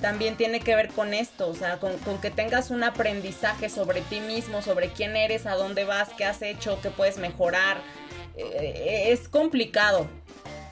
también 0.00 0.36
tiene 0.36 0.60
que 0.60 0.74
ver 0.74 0.88
con 0.88 1.14
esto, 1.14 1.48
o 1.48 1.54
sea, 1.54 1.78
con, 1.78 1.98
que 2.20 2.30
tengas 2.30 2.70
un 2.70 2.84
aprendizaje 2.84 3.68
sobre 3.68 4.00
ti 4.02 4.20
mismo, 4.20 4.62
sobre 4.62 4.90
quién 4.90 5.16
eres, 5.16 5.46
a 5.46 5.54
dónde 5.54 5.84
vas, 5.84 6.10
qué 6.16 6.24
has 6.24 6.42
hecho, 6.42 6.78
qué 6.82 6.90
puedes 6.90 7.18
mejorar. 7.18 7.78
Eh, 8.36 9.08
es 9.10 9.28
complicado. 9.28 10.08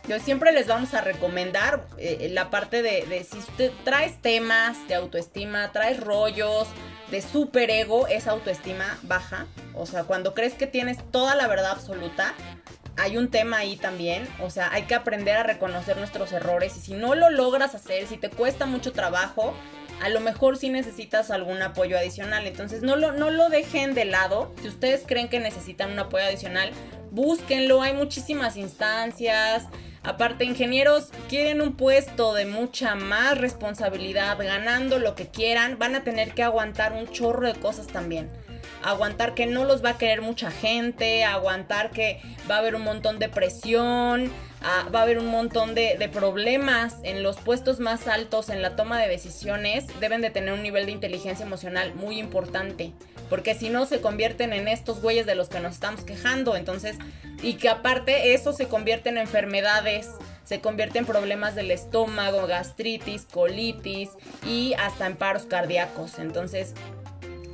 Yo 0.09 0.21
siempre 0.21 0.53
les 0.53 0.69
vamos 0.69 0.95
a 0.95 1.01
recomendar 1.01 1.85
eh, 1.99 2.29
la 2.31 2.49
parte 2.49 2.83
de, 2.83 3.07
de 3.07 3.25
si 3.25 3.39
usted 3.39 3.73
traes 3.85 4.23
temas 4.23 4.77
de 4.87 4.95
autoestima, 4.95 5.73
traes 5.73 5.99
rollos, 5.99 6.69
de 7.11 7.23
superego 7.23 8.07
es 8.07 8.29
autoestima 8.29 8.99
baja. 9.03 9.47
O 9.75 9.87
sea, 9.87 10.05
cuando 10.05 10.35
crees 10.35 10.55
que 10.55 10.69
tienes 10.69 10.99
toda 11.11 11.35
la 11.35 11.49
verdad 11.49 11.73
absoluta, 11.73 12.35
hay 12.96 13.16
un 13.16 13.28
tema 13.28 13.59
ahí 13.59 13.76
también. 13.76 14.26
O 14.40 14.50
sea, 14.50 14.72
hay 14.72 14.82
que 14.82 14.94
aprender 14.94 15.37
a 15.37 15.42
reconocer 15.42 15.96
nuestros 15.96 16.32
errores. 16.32 16.76
Y 16.76 16.80
si 16.80 16.94
no 16.94 17.14
lo 17.14 17.30
logras 17.30 17.74
hacer, 17.74 18.06
si 18.06 18.16
te 18.16 18.30
cuesta 18.30 18.66
mucho 18.66 18.92
trabajo, 18.92 19.54
a 20.02 20.09
lo 20.09 20.20
mejor 20.20 20.56
sí 20.56 20.68
necesitas 20.68 21.30
algún 21.30 21.62
apoyo 21.62 21.96
adicional. 21.98 22.46
Entonces 22.46 22.82
no 22.82 22.96
lo, 22.96 23.12
no 23.12 23.30
lo 23.30 23.48
dejen 23.48 23.94
de 23.94 24.04
lado. 24.04 24.52
Si 24.61 24.68
ustedes 24.68 25.04
creen 25.06 25.28
que 25.28 25.40
necesitan 25.40 25.92
un 25.92 25.98
apoyo 25.98 26.24
adicional, 26.24 26.70
búsquenlo. 27.11 27.82
Hay 27.82 27.94
muchísimas 27.94 28.56
instancias. 28.56 29.64
Aparte, 30.02 30.44
ingenieros 30.44 31.11
quieren 31.28 31.61
un 31.61 31.76
puesto 31.76 32.32
de 32.32 32.46
mucha 32.46 32.94
más 32.94 33.37
responsabilidad, 33.38 34.38
ganando 34.38 35.00
lo 35.00 35.16
que 35.16 35.28
quieran, 35.28 35.78
van 35.78 35.96
a 35.96 36.04
tener 36.04 36.32
que 36.32 36.44
aguantar 36.44 36.92
un 36.92 37.09
chorro 37.09 37.48
de 37.52 37.59
cosas 37.59 37.88
también. 37.88 38.30
Aguantar 38.87 39.35
que 39.35 39.46
no 39.46 39.64
los 39.64 39.85
va 39.85 39.90
a 39.90 39.99
querer 39.99 40.22
mucha 40.22 40.51
gente, 40.51 41.25
aguantar 41.25 41.90
que 41.90 42.20
va 42.51 42.57
a 42.57 42.59
haber 42.59 42.75
un 42.75 42.83
montón 42.83 43.18
de 43.18 43.29
presión, 43.29 44.33
ah, 44.62 44.88
va 44.94 45.01
a 45.01 45.03
haber 45.03 45.18
un 45.18 45.27
montón 45.27 45.75
de, 45.75 45.96
de, 45.99 46.09
problemas 46.09 46.96
en 47.03 47.22
los 47.22 47.37
puestos 47.37 47.81
más 47.81 48.07
altos 48.09 48.49
en 48.49 48.62
la 48.62 48.77
toma 48.77 49.01
de 49.01 49.09
decisiones. 49.09 49.87
Deben 50.01 50.20
de 50.22 50.31
tener 50.31 50.55
un 50.55 50.62
nivel 50.62 50.87
de 50.87 50.92
inteligencia 50.92 51.44
emocional 51.44 51.94
muy 51.94 52.18
importante 52.18 52.92
porque 53.29 53.55
si 53.55 53.70
no 53.70 53.87
se 53.87 54.01
convierten 54.01 54.53
en 54.53 54.68
estos 54.68 55.01
güeyes 55.01 55.27
de 55.27 55.35
los 55.35 55.49
que 55.49 55.61
nos 55.61 55.75
estamos 55.75 56.03
quejando, 56.03 56.57
entonces, 56.57 56.96
y 57.42 57.55
que 57.55 57.68
aparte 57.68 58.35
eso 58.35 58.53
se 58.53 58.68
convierte 58.68 59.09
en 59.09 59.18
enfermedades, 59.18 60.11
se 60.44 60.61
convierte 60.61 60.99
en 60.99 61.07
problemas 61.07 61.55
del 61.55 61.70
estómago, 61.70 62.46
gastritis, 62.46 63.22
colitis 63.25 64.11
y 64.46 64.75
hasta 64.75 65.07
en 65.07 65.16
paros 65.16 65.44
cardíacos, 65.44 66.18
entonces... 66.18 66.75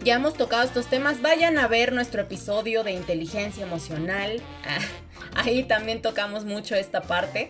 Ya 0.04 0.14
hemos 0.14 0.34
tocado 0.34 0.64
estos 0.64 0.86
temas, 0.86 1.22
vayan 1.22 1.58
a 1.58 1.68
ver 1.68 1.92
nuestro 1.92 2.22
episodio 2.22 2.82
de 2.82 2.90
inteligencia 2.90 3.62
emocional. 3.62 4.42
ahí 5.36 5.62
también 5.62 6.02
tocamos 6.02 6.44
mucho 6.44 6.74
esta 6.74 7.02
parte. 7.02 7.48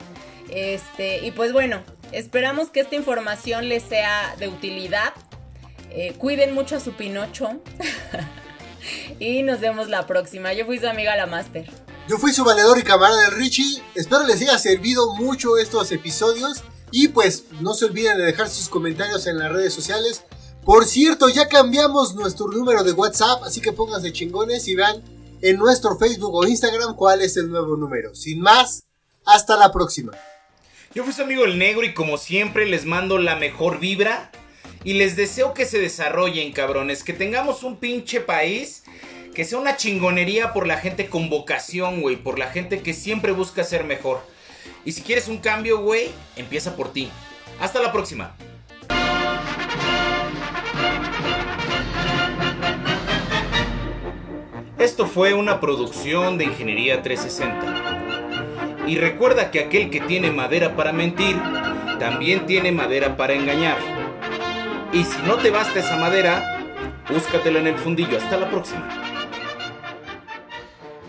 Este, 0.51 1.25
y 1.25 1.31
pues 1.31 1.55
bueno, 1.55 1.83
esperamos 2.13 2.69
que 2.69 2.81
esta 2.81 2.95
información 2.95 3.71
les 3.71 3.83
sea 3.83 4.37
de 4.39 4.49
utilidad 4.49 5.15
eh, 5.95 6.15
cuiden 6.19 6.53
mucho 6.53 6.77
a 6.77 6.81
su 6.81 6.93
Pinocho. 6.93 7.63
y 9.19 9.43
nos 9.43 9.61
vemos 9.61 9.89
la 9.89 10.07
próxima. 10.07 10.53
Yo 10.53 10.67
fui 10.67 10.79
su 10.79 10.87
amiga 10.87 11.17
la 11.17 11.27
Master. 11.27 11.71
Yo 12.07 12.19
fui 12.19 12.33
su 12.33 12.45
valedor 12.45 12.79
y 12.79 12.83
camarada 12.83 13.19
de 13.23 13.31
Richie. 13.31 13.83
Espero 13.95 14.27
les 14.27 14.43
haya 14.43 14.59
servido 14.59 15.15
mucho 15.15 15.57
estos 15.57 15.91
episodios. 15.91 16.63
Y 16.91 17.09
pues 17.09 17.45
no 17.61 17.73
se 17.73 17.87
olviden 17.87 18.19
de 18.19 18.25
dejar 18.25 18.51
sus 18.51 18.69
comentarios 18.69 19.27
en 19.27 19.39
las 19.39 19.51
redes 19.51 19.73
sociales. 19.73 20.25
Por 20.65 20.87
cierto, 20.87 21.29
ya 21.29 21.49
cambiamos 21.49 22.15
nuestro 22.15 22.47
número 22.47 22.85
de 22.85 22.93
WhatsApp, 22.93 23.43
así 23.43 23.61
que 23.61 23.73
pónganse 23.73 24.13
chingones 24.13 24.69
y 24.69 24.77
vean 24.77 25.03
en 25.41 25.57
nuestro 25.57 25.99
Facebook 25.99 26.33
o 26.33 26.47
Instagram 26.47 26.95
cuál 26.95 27.21
es 27.21 27.37
el 27.37 27.51
nuevo 27.51 27.77
número. 27.77 28.15
Sin 28.15 28.41
más, 28.41 28.85
hasta 29.25 29.57
la 29.57 29.73
próxima. 29.73 30.13
Yo 30.95 31.03
fui 31.03 31.13
su 31.13 31.23
amigo 31.23 31.45
el 31.45 31.59
negro 31.59 31.85
y 31.85 31.95
como 31.95 32.17
siempre 32.17 32.67
les 32.67 32.85
mando 32.85 33.19
la 33.19 33.35
mejor 33.35 33.81
vibra 33.81 34.31
y 34.85 34.93
les 34.93 35.17
deseo 35.17 35.53
que 35.53 35.67
se 35.67 35.81
desarrollen, 35.81 36.53
cabrones. 36.53 37.03
Que 37.03 37.13
tengamos 37.13 37.65
un 37.65 37.79
pinche 37.79 38.21
país 38.21 38.85
que 39.35 39.45
sea 39.45 39.59
una 39.59 39.77
chingonería 39.77 40.53
por 40.53 40.69
la 40.69 40.77
gente 40.77 41.09
con 41.09 41.29
vocación, 41.29 42.03
güey. 42.03 42.17
Por 42.17 42.39
la 42.39 42.51
gente 42.51 42.83
que 42.83 42.95
siempre 42.95 43.33
busca 43.33 43.65
ser 43.65 43.83
mejor. 43.83 44.21
Y 44.85 44.93
si 44.93 45.03
quieres 45.03 45.27
un 45.27 45.39
cambio, 45.39 45.81
güey, 45.81 46.11
empieza 46.37 46.77
por 46.77 46.93
ti. 46.93 47.11
Hasta 47.59 47.81
la 47.81 47.91
próxima. 47.91 48.37
Esto 54.83 55.07
fue 55.07 55.33
una 55.33 55.61
producción 55.61 56.39
de 56.39 56.47
Ingeniería 56.47 57.03
360. 57.03 58.85
Y 58.89 58.97
recuerda 58.97 59.53
que 59.53 59.61
aquel 59.61 59.91
que 59.91 60.01
tiene 60.01 60.33
madera 60.33 60.75
para 60.75 60.93
mentir, 60.93 61.41
también 62.01 62.47
tiene 62.47 62.73
madera 62.73 63.17
para 63.17 63.35
engañar. 63.35 63.77
Y 64.93 65.05
si 65.05 65.23
no 65.23 65.37
te 65.37 65.51
basta 65.51 65.79
esa 65.79 65.97
madera, 65.99 66.65
búscatela 67.09 67.61
en 67.61 67.69
el 67.69 67.77
fundillo. 67.77 68.19
Hasta 68.19 68.37
la 68.37 68.51
próxima. 68.51 69.12